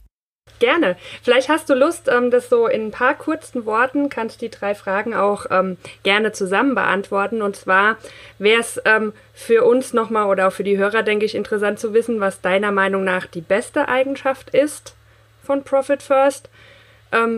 Gerne. 0.59 0.95
Vielleicht 1.23 1.49
hast 1.49 1.69
du 1.69 1.75
Lust, 1.75 2.09
ähm, 2.11 2.31
das 2.31 2.49
so 2.49 2.67
in 2.67 2.87
ein 2.87 2.91
paar 2.91 3.13
kurzen 3.13 3.65
Worten, 3.65 4.09
kannst 4.09 4.41
die 4.41 4.49
drei 4.49 4.75
Fragen 4.75 5.13
auch 5.13 5.45
ähm, 5.51 5.77
gerne 6.03 6.31
zusammen 6.31 6.75
beantworten. 6.75 7.41
Und 7.41 7.55
zwar 7.55 7.97
wäre 8.39 8.61
es 8.61 8.81
ähm, 8.85 9.13
für 9.33 9.65
uns 9.65 9.93
nochmal 9.93 10.27
oder 10.27 10.47
auch 10.47 10.53
für 10.53 10.63
die 10.63 10.77
Hörer, 10.77 11.03
denke 11.03 11.25
ich, 11.25 11.35
interessant 11.35 11.79
zu 11.79 11.93
wissen, 11.93 12.19
was 12.19 12.41
deiner 12.41 12.71
Meinung 12.71 13.03
nach 13.03 13.25
die 13.25 13.41
beste 13.41 13.87
Eigenschaft 13.87 14.49
ist 14.49 14.95
von 15.43 15.63
Profit 15.63 16.01
First, 16.01 16.49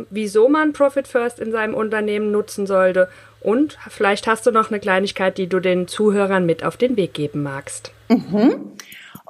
wieso 0.10 0.50
man 0.50 0.74
Profit 0.74 1.08
First 1.08 1.38
in 1.38 1.52
seinem 1.52 1.76
Unternehmen 1.76 2.32
nutzen 2.32 2.66
sollte 2.66 3.08
und 3.42 3.78
vielleicht 3.90 4.28
hast 4.28 4.46
du 4.46 4.52
noch 4.52 4.70
eine 4.70 4.80
Kleinigkeit, 4.80 5.38
die 5.38 5.48
du 5.48 5.60
den 5.60 5.88
Zuhörern 5.88 6.46
mit 6.46 6.64
auf 6.64 6.78
den 6.78 6.98
Weg 6.98 7.14
geben 7.14 7.44
magst. 7.44 7.92
Mhm. 8.10 8.72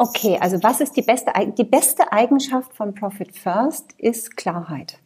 Okay, 0.01 0.37
also 0.39 0.63
was 0.63 0.79
ist 0.79 0.95
die 0.95 1.01
beste, 1.01 1.33
die 1.57 1.65
beste 1.65 2.09
Eigenschaft 2.13 2.73
von 2.73 2.95
Profit 2.95 3.35
First 3.35 3.91
ist 3.97 4.37
Klarheit. 4.37 4.97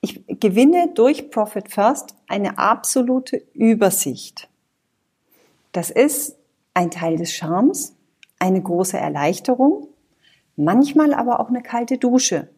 Ich 0.00 0.24
gewinne 0.28 0.92
durch 0.94 1.32
Profit 1.32 1.68
First 1.68 2.14
eine 2.28 2.58
absolute 2.58 3.38
Übersicht. 3.54 4.48
Das 5.72 5.90
ist 5.90 6.36
ein 6.74 6.92
Teil 6.92 7.16
des 7.16 7.32
Charmes, 7.32 7.96
eine 8.38 8.62
große 8.62 8.96
Erleichterung, 8.96 9.88
manchmal 10.54 11.12
aber 11.12 11.40
auch 11.40 11.48
eine 11.48 11.60
kalte 11.60 11.98
Dusche. 11.98 12.50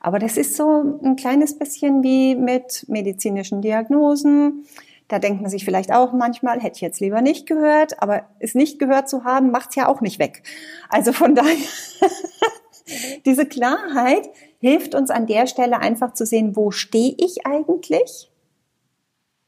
Aber 0.00 0.18
das 0.18 0.38
ist 0.38 0.56
so 0.56 0.98
ein 1.02 1.16
kleines 1.16 1.58
bisschen 1.58 2.02
wie 2.02 2.36
mit 2.36 2.86
medizinischen 2.88 3.60
Diagnosen, 3.60 4.64
da 5.08 5.18
denkt 5.18 5.42
man 5.42 5.50
sich 5.50 5.64
vielleicht 5.64 5.92
auch 5.92 6.12
manchmal, 6.12 6.60
hätte 6.60 6.76
ich 6.76 6.80
jetzt 6.80 7.00
lieber 7.00 7.20
nicht 7.20 7.46
gehört, 7.46 8.02
aber 8.02 8.24
es 8.38 8.54
nicht 8.54 8.78
gehört 8.78 9.08
zu 9.08 9.24
haben, 9.24 9.50
macht's 9.50 9.76
ja 9.76 9.88
auch 9.88 10.00
nicht 10.00 10.18
weg. 10.18 10.42
Also 10.88 11.12
von 11.12 11.34
daher, 11.34 11.56
diese 13.26 13.46
Klarheit 13.46 14.28
hilft 14.60 14.94
uns 14.94 15.10
an 15.10 15.26
der 15.26 15.46
Stelle 15.46 15.78
einfach 15.78 16.14
zu 16.14 16.24
sehen, 16.24 16.56
wo 16.56 16.70
stehe 16.70 17.14
ich 17.18 17.46
eigentlich? 17.46 18.30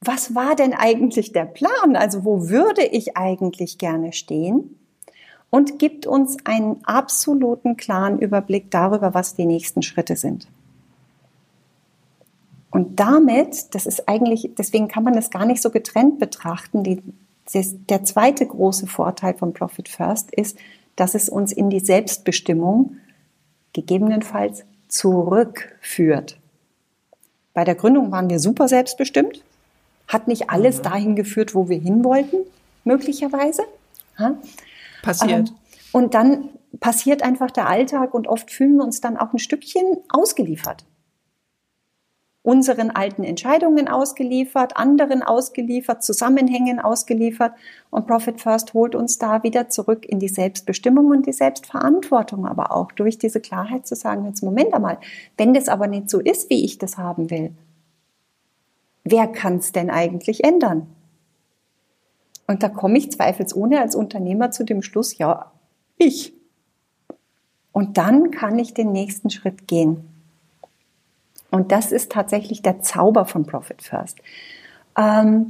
Was 0.01 0.35
war 0.35 0.55
denn 0.55 0.75
eigentlich 0.75 1.33
der 1.33 1.47
Plan? 1.47 1.97
Also 1.97 2.25
wo 2.25 2.49
würde 2.49 2.85
ich 2.85 3.17
eigentlich 3.17 3.79
gerne 3.79 4.13
stehen? 4.13 4.79
Und 5.49 5.79
gibt 5.79 6.07
uns 6.07 6.37
einen 6.45 6.85
absoluten 6.85 7.77
klaren 7.77 8.19
Überblick 8.19 8.71
darüber, 8.71 9.15
was 9.15 9.37
die 9.37 9.47
nächsten 9.47 9.81
Schritte 9.81 10.17
sind. 10.17 10.49
Und 12.71 12.99
damit, 13.01 13.75
das 13.75 13.87
ist 13.87 14.09
eigentlich, 14.09 14.51
deswegen 14.57 14.89
kann 14.89 15.05
man 15.05 15.15
das 15.15 15.31
gar 15.31 15.47
nicht 15.47 15.63
so 15.63 15.71
getrennt 15.71 16.19
betrachten. 16.19 16.83
Die, 16.83 17.03
der 17.55 18.05
zweite 18.05 18.47
große 18.47 18.87
Vorteil 18.87 19.35
von 19.35 19.53
Profit 19.53 19.89
First 19.89 20.35
ist, 20.35 20.59
dass 20.97 21.15
es 21.15 21.29
uns 21.29 21.53
in 21.53 21.71
die 21.71 21.81
Selbstbestimmung 21.81 22.97
gegebenenfalls 23.73 24.65
zurückführt. 24.89 26.39
Bei 27.55 27.65
der 27.65 27.75
Gründung 27.75 28.11
waren 28.11 28.29
wir 28.29 28.41
super 28.41 28.69
selbstbestimmt, 28.69 29.43
hat 30.09 30.29
nicht 30.29 30.51
alles 30.51 30.79
mhm. 30.79 30.83
dahin 30.83 31.17
geführt, 31.17 31.55
wo 31.55 31.69
wir 31.69 31.79
hin 31.79 32.05
wollten, 32.05 32.37
möglicherweise. 32.85 33.63
Passiert. 35.03 35.49
Ähm, 35.49 35.55
und 35.93 36.15
dann 36.15 36.51
passiert 36.81 37.23
einfach 37.23 37.51
der 37.51 37.69
Alltag 37.69 38.13
und 38.13 38.27
oft 38.29 38.51
fühlen 38.51 38.77
wir 38.77 38.85
uns 38.85 39.01
dann 39.01 39.17
auch 39.17 39.33
ein 39.33 39.39
Stückchen 39.39 39.99
ausgeliefert 40.09 40.85
unseren 42.47 42.93
alten 42.93 43.25
Entscheidungen 43.25 43.89
ausgeliefert, 43.89 44.77
anderen 44.77 45.25
ausgeliefert, 45.25 46.05
Zusammenhängen 46.05 46.79
ausgeliefert. 46.79 47.55
Und 47.91 48.07
Profit 48.07 48.41
First 48.41 48.73
holt 48.73 48.95
uns 48.95 49.19
da 49.19 49.43
wieder 49.43 49.69
zurück 49.69 50.07
in 50.07 50.21
die 50.21 50.29
Selbstbestimmung 50.29 51.07
und 51.07 51.27
die 51.27 51.33
Selbstverantwortung, 51.33 52.47
aber 52.47 52.71
auch 52.71 52.93
durch 52.93 53.19
diese 53.19 53.41
Klarheit 53.41 53.89
zu 53.89 53.97
sagen, 53.97 54.27
jetzt 54.27 54.45
Moment 54.45 54.75
einmal, 54.75 54.99
wenn 55.37 55.55
das 55.55 55.69
aber 55.69 55.89
nicht 55.89 56.09
so 56.09 56.21
ist, 56.21 56.49
wie 56.49 56.65
ich 56.65 56.79
das 56.79 56.97
haben 56.97 57.31
will, 57.31 57.51
wer 59.03 59.27
kann 59.27 59.57
es 59.57 59.73
denn 59.73 59.91
eigentlich 59.91 60.45
ändern? 60.45 60.87
Und 62.47 62.63
da 62.63 62.69
komme 62.69 62.97
ich 62.97 63.11
zweifelsohne 63.11 63.81
als 63.81 63.97
Unternehmer 63.97 64.53
zu 64.53 64.63
dem 64.63 64.83
Schluss, 64.83 65.19
ja, 65.19 65.51
ich. 65.99 66.33
Und 67.73 67.99
dann 67.99 68.31
kann 68.31 68.57
ich 68.61 68.73
den 68.73 68.93
nächsten 68.93 69.31
Schritt 69.31 69.67
gehen. 69.67 70.16
Und 71.57 71.73
das 71.73 71.91
ist 71.91 72.13
tatsächlich 72.13 72.61
der 72.61 72.83
Zauber 72.83 73.25
von 73.25 73.47
Profit 73.47 73.81
First. 73.81 74.19
Ähm, 74.95 75.47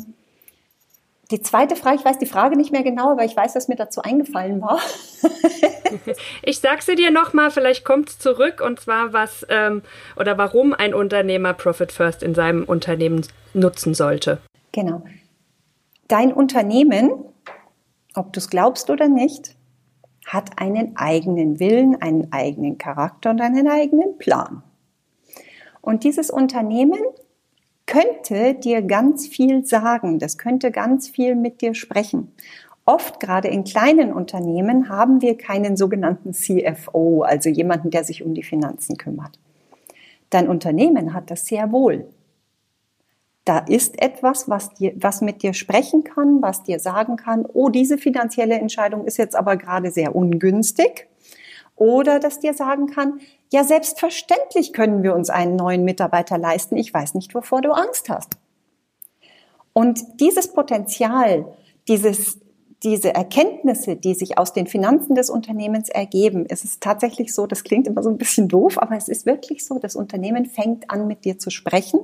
die 1.32 1.42
zweite 1.42 1.74
Frage, 1.74 1.96
ich 1.96 2.04
weiß 2.04 2.20
die 2.20 2.26
Frage 2.26 2.56
nicht 2.56 2.70
mehr 2.70 2.84
genau, 2.84 3.10
aber 3.10 3.24
ich 3.24 3.36
weiß, 3.36 3.56
was 3.56 3.66
mir 3.66 3.74
dazu 3.74 4.02
eingefallen 4.02 4.62
war. 4.62 4.78
ich 6.42 6.60
sag 6.60 6.82
sie 6.82 6.94
dir 6.94 7.10
nochmal, 7.10 7.50
vielleicht 7.50 7.84
kommt 7.84 8.10
es 8.10 8.20
zurück 8.20 8.62
und 8.64 8.78
zwar 8.78 9.12
was 9.12 9.44
ähm, 9.48 9.82
oder 10.14 10.38
warum 10.38 10.74
ein 10.74 10.94
Unternehmer 10.94 11.54
Profit 11.54 11.90
First 11.90 12.22
in 12.22 12.36
seinem 12.36 12.62
Unternehmen 12.62 13.26
nutzen 13.52 13.92
sollte. 13.92 14.38
Genau. 14.70 15.02
Dein 16.06 16.32
Unternehmen, 16.32 17.10
ob 18.14 18.32
du 18.32 18.38
es 18.38 18.48
glaubst 18.48 18.90
oder 18.90 19.08
nicht, 19.08 19.56
hat 20.24 20.60
einen 20.60 20.96
eigenen 20.96 21.58
Willen, 21.58 22.00
einen 22.00 22.32
eigenen 22.32 22.78
Charakter 22.78 23.30
und 23.30 23.40
einen 23.40 23.66
eigenen 23.66 24.18
Plan. 24.18 24.62
Und 25.86 26.02
dieses 26.02 26.30
Unternehmen 26.30 26.98
könnte 27.86 28.54
dir 28.54 28.82
ganz 28.82 29.28
viel 29.28 29.64
sagen, 29.64 30.18
das 30.18 30.36
könnte 30.36 30.72
ganz 30.72 31.08
viel 31.08 31.36
mit 31.36 31.60
dir 31.60 31.74
sprechen. 31.74 32.32
Oft 32.84 33.20
gerade 33.20 33.46
in 33.46 33.62
kleinen 33.62 34.12
Unternehmen 34.12 34.88
haben 34.88 35.22
wir 35.22 35.38
keinen 35.38 35.76
sogenannten 35.76 36.32
CFO, 36.32 37.22
also 37.22 37.50
jemanden, 37.50 37.90
der 37.90 38.02
sich 38.02 38.24
um 38.24 38.34
die 38.34 38.42
Finanzen 38.42 38.96
kümmert. 38.96 39.38
Dein 40.28 40.48
Unternehmen 40.48 41.14
hat 41.14 41.30
das 41.30 41.46
sehr 41.46 41.70
wohl. 41.70 42.08
Da 43.44 43.58
ist 43.58 44.02
etwas, 44.02 44.48
was, 44.48 44.74
dir, 44.74 44.92
was 44.96 45.20
mit 45.20 45.44
dir 45.44 45.54
sprechen 45.54 46.02
kann, 46.02 46.42
was 46.42 46.64
dir 46.64 46.80
sagen 46.80 47.14
kann, 47.14 47.46
oh, 47.46 47.68
diese 47.68 47.96
finanzielle 47.96 48.56
Entscheidung 48.56 49.04
ist 49.04 49.18
jetzt 49.18 49.36
aber 49.36 49.56
gerade 49.56 49.92
sehr 49.92 50.16
ungünstig. 50.16 51.06
Oder 51.76 52.18
das 52.18 52.40
dir 52.40 52.54
sagen 52.54 52.88
kann, 52.88 53.20
ja, 53.52 53.64
selbstverständlich 53.64 54.72
können 54.72 55.02
wir 55.02 55.14
uns 55.14 55.30
einen 55.30 55.56
neuen 55.56 55.84
Mitarbeiter 55.84 56.38
leisten. 56.38 56.76
Ich 56.76 56.92
weiß 56.92 57.14
nicht, 57.14 57.34
wovor 57.34 57.60
du 57.60 57.72
Angst 57.72 58.08
hast. 58.08 58.36
Und 59.72 60.20
dieses 60.20 60.52
Potenzial, 60.52 61.46
dieses, 61.86 62.38
diese 62.82 63.14
Erkenntnisse, 63.14 63.94
die 63.94 64.14
sich 64.14 64.38
aus 64.38 64.52
den 64.52 64.66
Finanzen 64.66 65.14
des 65.14 65.30
Unternehmens 65.30 65.88
ergeben, 65.88 66.46
ist 66.46 66.64
es 66.64 66.80
tatsächlich 66.80 67.34
so, 67.34 67.46
das 67.46 67.62
klingt 67.62 67.86
immer 67.86 68.02
so 68.02 68.10
ein 68.10 68.18
bisschen 68.18 68.48
doof, 68.48 68.78
aber 68.78 68.96
es 68.96 69.08
ist 69.08 69.26
wirklich 69.26 69.64
so, 69.64 69.78
das 69.78 69.94
Unternehmen 69.94 70.46
fängt 70.46 70.90
an, 70.90 71.06
mit 71.06 71.24
dir 71.24 71.38
zu 71.38 71.50
sprechen 71.50 72.00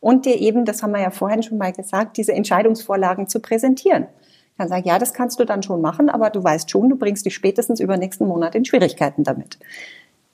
und 0.00 0.26
dir 0.26 0.40
eben, 0.40 0.64
das 0.64 0.82
haben 0.82 0.92
wir 0.92 1.00
ja 1.00 1.10
vorhin 1.10 1.42
schon 1.42 1.58
mal 1.58 1.72
gesagt, 1.72 2.16
diese 2.16 2.32
Entscheidungsvorlagen 2.32 3.28
zu 3.28 3.40
präsentieren. 3.40 4.06
Ich 4.50 4.58
kann 4.58 4.68
sagen, 4.68 4.86
ja, 4.86 4.98
das 4.98 5.14
kannst 5.14 5.40
du 5.40 5.44
dann 5.44 5.62
schon 5.62 5.80
machen, 5.80 6.10
aber 6.10 6.28
du 6.28 6.44
weißt 6.44 6.70
schon, 6.70 6.90
du 6.90 6.96
bringst 6.96 7.24
dich 7.24 7.34
spätestens 7.34 7.80
über 7.80 7.96
nächsten 7.96 8.26
Monat 8.26 8.54
in 8.54 8.64
Schwierigkeiten 8.64 9.24
damit. 9.24 9.58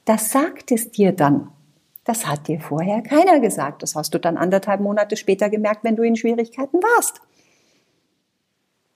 Das 0.09 0.31
sagt 0.31 0.73
es 0.73 0.90
dir 0.90 1.12
dann. 1.12 1.51
Das 2.05 2.27
hat 2.27 2.49
dir 2.49 2.61
vorher 2.61 3.03
keiner 3.03 3.40
gesagt. 3.40 3.83
Das 3.83 3.94
hast 3.94 4.14
du 4.14 4.18
dann 4.18 4.38
anderthalb 4.38 4.81
Monate 4.81 5.18
später 5.18 5.51
gemerkt, 5.51 5.85
wenn 5.85 5.97
du 5.97 6.03
in 6.03 6.16
Schwierigkeiten 6.16 6.79
warst. 6.79 7.21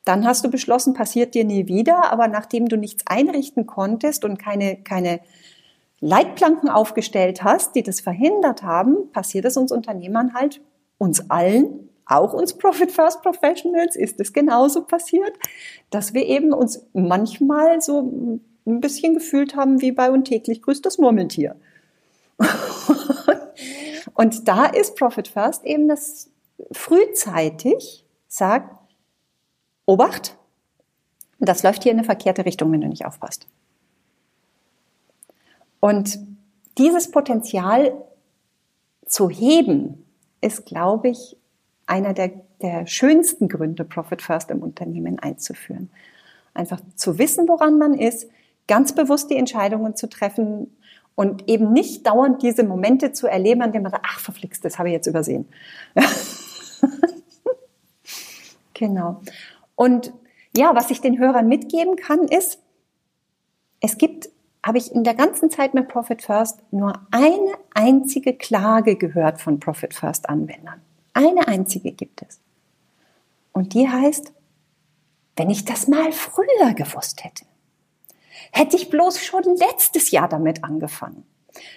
Dann 0.06 0.26
hast 0.26 0.42
du 0.42 0.50
beschlossen, 0.50 0.94
passiert 0.94 1.34
dir 1.34 1.44
nie 1.44 1.66
wieder, 1.66 2.10
aber 2.10 2.28
nachdem 2.28 2.66
du 2.66 2.78
nichts 2.78 3.06
einrichten 3.06 3.66
konntest 3.66 4.24
und 4.24 4.38
keine, 4.38 4.76
keine 4.76 5.20
Leitplanken 6.00 6.70
aufgestellt 6.70 7.44
hast, 7.44 7.74
die 7.74 7.82
das 7.82 8.00
verhindert 8.00 8.62
haben, 8.62 9.12
passiert 9.12 9.44
es 9.44 9.58
uns 9.58 9.70
Unternehmern 9.70 10.32
halt, 10.32 10.62
uns 10.96 11.28
allen, 11.28 11.90
auch 12.06 12.32
uns 12.32 12.56
Profit 12.56 12.90
First 12.90 13.20
Professionals, 13.20 13.96
ist 13.96 14.18
es 14.18 14.32
genauso 14.32 14.86
passiert, 14.86 15.36
dass 15.90 16.14
wir 16.14 16.24
eben 16.24 16.54
uns 16.54 16.86
manchmal 16.94 17.82
so 17.82 18.40
ein 18.66 18.80
bisschen 18.80 19.14
gefühlt 19.14 19.56
haben 19.56 19.80
wie 19.80 19.92
bei 19.92 20.10
und 20.10 20.24
täglich 20.24 20.62
grüßt 20.62 20.84
das 20.84 20.98
Murmeltier. 20.98 21.56
und 24.14 24.48
da 24.48 24.66
ist 24.66 24.96
Profit 24.96 25.28
First 25.28 25.64
eben 25.64 25.88
das 25.88 26.30
frühzeitig 26.72 28.04
sagt, 28.28 28.76
Obacht, 29.84 30.36
das 31.38 31.62
läuft 31.62 31.82
hier 31.82 31.92
in 31.92 31.98
eine 31.98 32.06
verkehrte 32.06 32.44
Richtung, 32.44 32.70
wenn 32.72 32.80
du 32.80 32.88
nicht 32.88 33.04
aufpasst. 33.04 33.46
Und 35.80 36.20
dieses 36.78 37.10
Potenzial 37.10 37.92
zu 39.04 39.28
heben, 39.28 40.02
ist, 40.42 40.66
glaube 40.66 41.08
ich, 41.08 41.36
einer 41.86 42.12
der, 42.12 42.32
der 42.60 42.86
schönsten 42.86 43.48
Gründe, 43.48 43.84
Profit 43.84 44.20
First 44.20 44.50
im 44.50 44.62
Unternehmen 44.62 45.18
einzuführen. 45.18 45.90
Einfach 46.52 46.80
zu 46.96 47.18
wissen, 47.18 47.48
woran 47.48 47.78
man 47.78 47.94
ist, 47.94 48.28
ganz 48.66 48.94
bewusst 48.94 49.30
die 49.30 49.36
Entscheidungen 49.36 49.96
zu 49.96 50.08
treffen 50.08 50.76
und 51.14 51.48
eben 51.48 51.72
nicht 51.72 52.06
dauernd 52.06 52.42
diese 52.42 52.64
Momente 52.64 53.12
zu 53.12 53.26
erleben, 53.26 53.62
an 53.62 53.72
denen 53.72 53.84
man 53.84 53.92
sagt, 53.92 54.06
ach, 54.08 54.20
verflixt, 54.20 54.64
das 54.64 54.78
habe 54.78 54.88
ich 54.88 54.94
jetzt 54.94 55.06
übersehen. 55.06 55.46
genau. 58.74 59.20
Und 59.74 60.12
ja, 60.56 60.74
was 60.74 60.90
ich 60.90 61.00
den 61.00 61.18
Hörern 61.18 61.48
mitgeben 61.48 61.96
kann, 61.96 62.24
ist, 62.24 62.60
es 63.80 63.98
gibt, 63.98 64.30
habe 64.64 64.78
ich 64.78 64.92
in 64.92 65.04
der 65.04 65.14
ganzen 65.14 65.50
Zeit 65.50 65.74
mit 65.74 65.88
Profit 65.88 66.22
First 66.22 66.60
nur 66.70 67.06
eine 67.10 67.52
einzige 67.74 68.34
Klage 68.34 68.96
gehört 68.96 69.40
von 69.40 69.60
Profit 69.60 69.92
First 69.92 70.28
Anwendern. 70.28 70.80
Eine 71.14 71.48
einzige 71.48 71.92
gibt 71.92 72.22
es. 72.22 72.40
Und 73.52 73.74
die 73.74 73.88
heißt, 73.88 74.32
wenn 75.36 75.50
ich 75.50 75.64
das 75.64 75.88
mal 75.88 76.12
früher 76.12 76.74
gewusst 76.74 77.24
hätte. 77.24 77.44
Hätte 78.52 78.76
ich 78.76 78.90
bloß 78.90 79.18
schon 79.24 79.42
letztes 79.56 80.10
Jahr 80.10 80.28
damit 80.28 80.62
angefangen. 80.62 81.24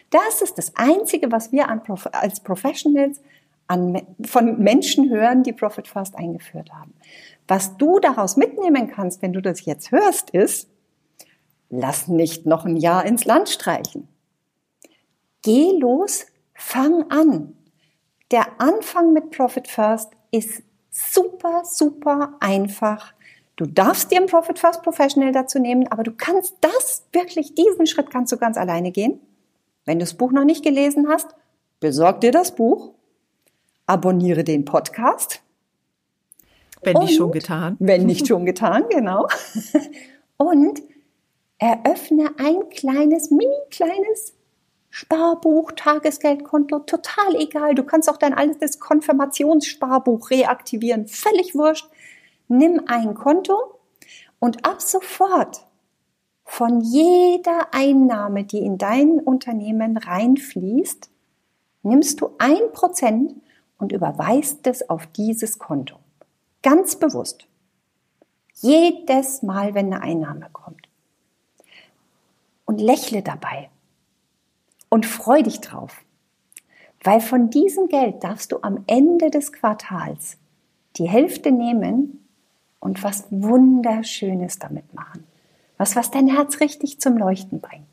Das 0.09 0.41
ist 0.41 0.57
das 0.57 0.75
Einzige, 0.75 1.31
was 1.31 1.51
wir 1.51 1.69
als 1.69 2.39
Professionals 2.41 3.21
von 3.67 4.59
Menschen 4.59 5.09
hören, 5.09 5.41
die 5.41 5.53
Profit 5.53 5.87
Fast 5.87 6.15
eingeführt 6.15 6.71
haben. 6.71 6.93
Was 7.47 7.77
du 7.77 7.99
daraus 7.99 8.37
mitnehmen 8.37 8.87
kannst, 8.87 9.21
wenn 9.21 9.33
du 9.33 9.41
das 9.41 9.65
jetzt 9.65 9.91
hörst, 9.91 10.29
ist, 10.29 10.69
lass 11.69 12.07
nicht 12.07 12.45
noch 12.45 12.65
ein 12.65 12.77
Jahr 12.77 13.05
ins 13.05 13.25
Land 13.25 13.49
streichen. 13.49 14.07
Geh 15.41 15.71
los, 15.79 16.27
fang 16.53 17.09
an. 17.09 17.55
Der 18.31 18.59
Anfang 18.59 19.13
mit 19.13 19.31
Profit 19.31 19.67
First 19.67 20.11
ist 20.31 20.61
super, 20.91 21.63
super 21.65 22.35
einfach 22.39 23.14
Du 23.55 23.65
darfst 23.65 24.11
dir 24.11 24.17
einen 24.17 24.27
Profit 24.27 24.59
First 24.59 24.83
Professional 24.83 25.31
dazu 25.31 25.59
nehmen, 25.59 25.87
aber 25.89 26.03
du 26.03 26.11
kannst 26.11 26.55
das 26.59 27.05
wirklich, 27.13 27.55
diesen 27.55 27.87
Schritt 27.87 28.09
kannst 28.09 28.31
du 28.33 28.37
ganz 28.37 28.57
alleine 28.57 28.91
gehen. 28.91 29.19
Wenn 29.85 29.99
du 29.99 30.03
das 30.03 30.15
Buch 30.15 30.31
noch 30.31 30.43
nicht 30.43 30.63
gelesen 30.63 31.07
hast, 31.07 31.27
besorg 31.79 32.19
dir 32.21 32.31
das 32.31 32.53
Buch, 32.53 32.93
abonniere 33.85 34.43
den 34.43 34.65
Podcast. 34.65 35.41
Wenn 36.81 36.97
nicht 36.97 37.15
schon 37.15 37.31
getan. 37.31 37.77
Wenn 37.79 38.05
nicht 38.05 38.27
schon 38.27 38.45
getan, 38.45 38.85
genau. 38.89 39.27
Und 40.37 40.81
eröffne 41.57 42.31
ein 42.37 42.69
kleines, 42.69 43.31
mini 43.31 43.55
kleines 43.69 44.33
Sparbuch, 44.89 45.71
Tagesgeldkonto, 45.71 46.79
total 46.79 47.35
egal. 47.37 47.73
Du 47.73 47.83
kannst 47.83 48.09
auch 48.09 48.17
dein 48.17 48.33
altes 48.33 48.79
Konfirmationssparbuch 48.79 50.29
reaktivieren, 50.29 51.07
völlig 51.07 51.55
wurscht 51.55 51.89
nimm 52.47 52.81
ein 52.87 53.15
Konto 53.15 53.79
und 54.39 54.65
ab 54.65 54.81
sofort 54.81 55.65
von 56.45 56.81
jeder 56.81 57.73
Einnahme, 57.73 58.43
die 58.43 58.59
in 58.59 58.77
dein 58.77 59.19
Unternehmen 59.19 59.97
reinfließt, 59.97 61.09
nimmst 61.83 62.21
du 62.21 62.29
ein 62.37 62.71
Prozent 62.71 63.35
und 63.77 63.91
überweist 63.91 64.65
es 64.67 64.89
auf 64.89 65.07
dieses 65.07 65.59
Konto. 65.59 65.97
Ganz 66.61 66.95
bewusst. 66.95 67.47
Jedes 68.53 69.43
Mal, 69.43 69.73
wenn 69.73 69.93
eine 69.93 70.01
Einnahme 70.01 70.47
kommt. 70.53 70.87
Und 72.65 72.79
lächle 72.79 73.21
dabei. 73.21 73.69
Und 74.89 75.05
freu 75.05 75.41
dich 75.43 75.61
drauf. 75.61 76.03
Weil 77.03 77.21
von 77.21 77.49
diesem 77.49 77.87
Geld 77.87 78.23
darfst 78.23 78.51
du 78.51 78.59
am 78.61 78.83
Ende 78.87 79.29
des 79.29 79.51
Quartals 79.51 80.37
die 80.95 81.07
Hälfte 81.07 81.51
nehmen 81.51 82.24
und 82.85 83.03
was 83.03 83.25
Wunderschönes 83.31 84.59
damit 84.59 84.93
machen. 84.93 85.23
Was, 85.77 85.95
was 85.95 86.11
dein 86.11 86.27
Herz 86.27 86.59
richtig 86.59 86.99
zum 86.99 87.17
Leuchten 87.17 87.59
bringt. 87.59 87.83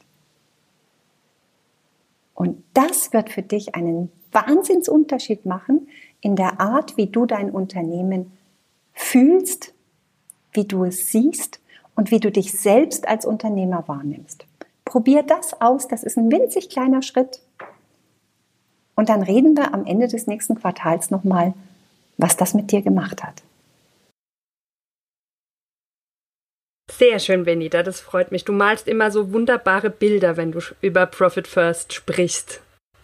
Und 2.34 2.62
das 2.74 3.14
wird 3.14 3.30
für 3.30 3.40
dich 3.40 3.74
einen 3.74 4.12
Wahnsinnsunterschied 4.32 5.46
machen 5.46 5.88
in 6.20 6.36
der 6.36 6.60
Art, 6.60 6.98
wie 6.98 7.06
du 7.06 7.24
dein 7.24 7.50
Unternehmen 7.50 8.32
fühlst, 8.92 9.72
wie 10.52 10.66
du 10.66 10.84
es 10.84 11.10
siehst 11.10 11.60
und 11.96 12.10
wie 12.10 12.20
du 12.20 12.30
dich 12.30 12.52
selbst 12.52 13.08
als 13.08 13.24
Unternehmer 13.24 13.84
wahrnimmst. 13.88 14.44
Probier 14.84 15.22
das 15.22 15.58
aus, 15.58 15.88
das 15.88 16.02
ist 16.02 16.18
ein 16.18 16.30
winzig 16.30 16.68
kleiner 16.68 17.00
Schritt. 17.00 17.40
Und 18.94 19.08
dann 19.08 19.22
reden 19.22 19.56
wir 19.56 19.72
am 19.72 19.86
Ende 19.86 20.06
des 20.06 20.26
nächsten 20.26 20.54
Quartals 20.54 21.10
nochmal, 21.10 21.54
was 22.18 22.36
das 22.36 22.52
mit 22.52 22.72
dir 22.72 22.82
gemacht 22.82 23.24
hat. 23.24 23.42
Sehr 27.02 27.18
schön, 27.18 27.42
Benita, 27.42 27.82
das 27.82 28.00
freut 28.00 28.30
mich. 28.30 28.44
Du 28.44 28.52
malst 28.52 28.86
immer 28.86 29.10
so 29.10 29.32
wunderbare 29.32 29.90
Bilder, 29.90 30.36
wenn 30.36 30.52
du 30.52 30.60
über 30.82 31.04
Profit 31.06 31.48
First 31.48 31.92
sprichst. 31.92 32.60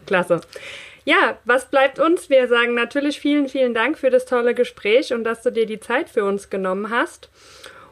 Klasse. 0.07 0.41
Ja, 1.05 1.37
was 1.45 1.69
bleibt 1.69 1.99
uns? 1.99 2.31
Wir 2.31 2.47
sagen 2.47 2.75
natürlich 2.75 3.19
vielen, 3.19 3.49
vielen 3.49 3.75
Dank 3.75 3.99
für 3.99 4.11
das 4.11 4.25
tolle 4.25 4.55
Gespräch 4.55 5.13
und 5.13 5.25
dass 5.25 5.43
du 5.43 5.51
dir 5.51 5.67
die 5.67 5.81
Zeit 5.81 6.11
für 6.11 6.25
uns 6.25 6.49
genommen 6.49 6.91
hast. 6.91 7.29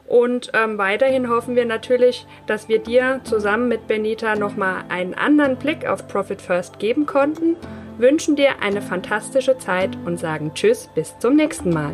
Und 0.05 0.49
ähm, 0.53 0.77
weiterhin 0.77 1.29
hoffen 1.29 1.57
wir 1.57 1.65
natürlich, 1.65 2.25
dass 2.47 2.69
wir 2.69 2.79
dir 2.79 3.19
zusammen 3.25 3.67
mit 3.67 3.87
Benita 3.87 4.37
nochmal 4.37 4.85
einen 4.87 5.13
anderen 5.13 5.57
Blick 5.57 5.85
auf 5.85 6.07
Profit 6.07 6.41
First 6.41 6.79
geben 6.79 7.05
konnten, 7.05 7.57
wünschen 7.97 8.37
dir 8.37 8.61
eine 8.61 8.81
fantastische 8.81 9.57
Zeit 9.57 9.97
und 10.05 10.17
sagen 10.17 10.53
Tschüss, 10.53 10.87
bis 10.95 11.19
zum 11.19 11.35
nächsten 11.35 11.71
Mal. 11.71 11.93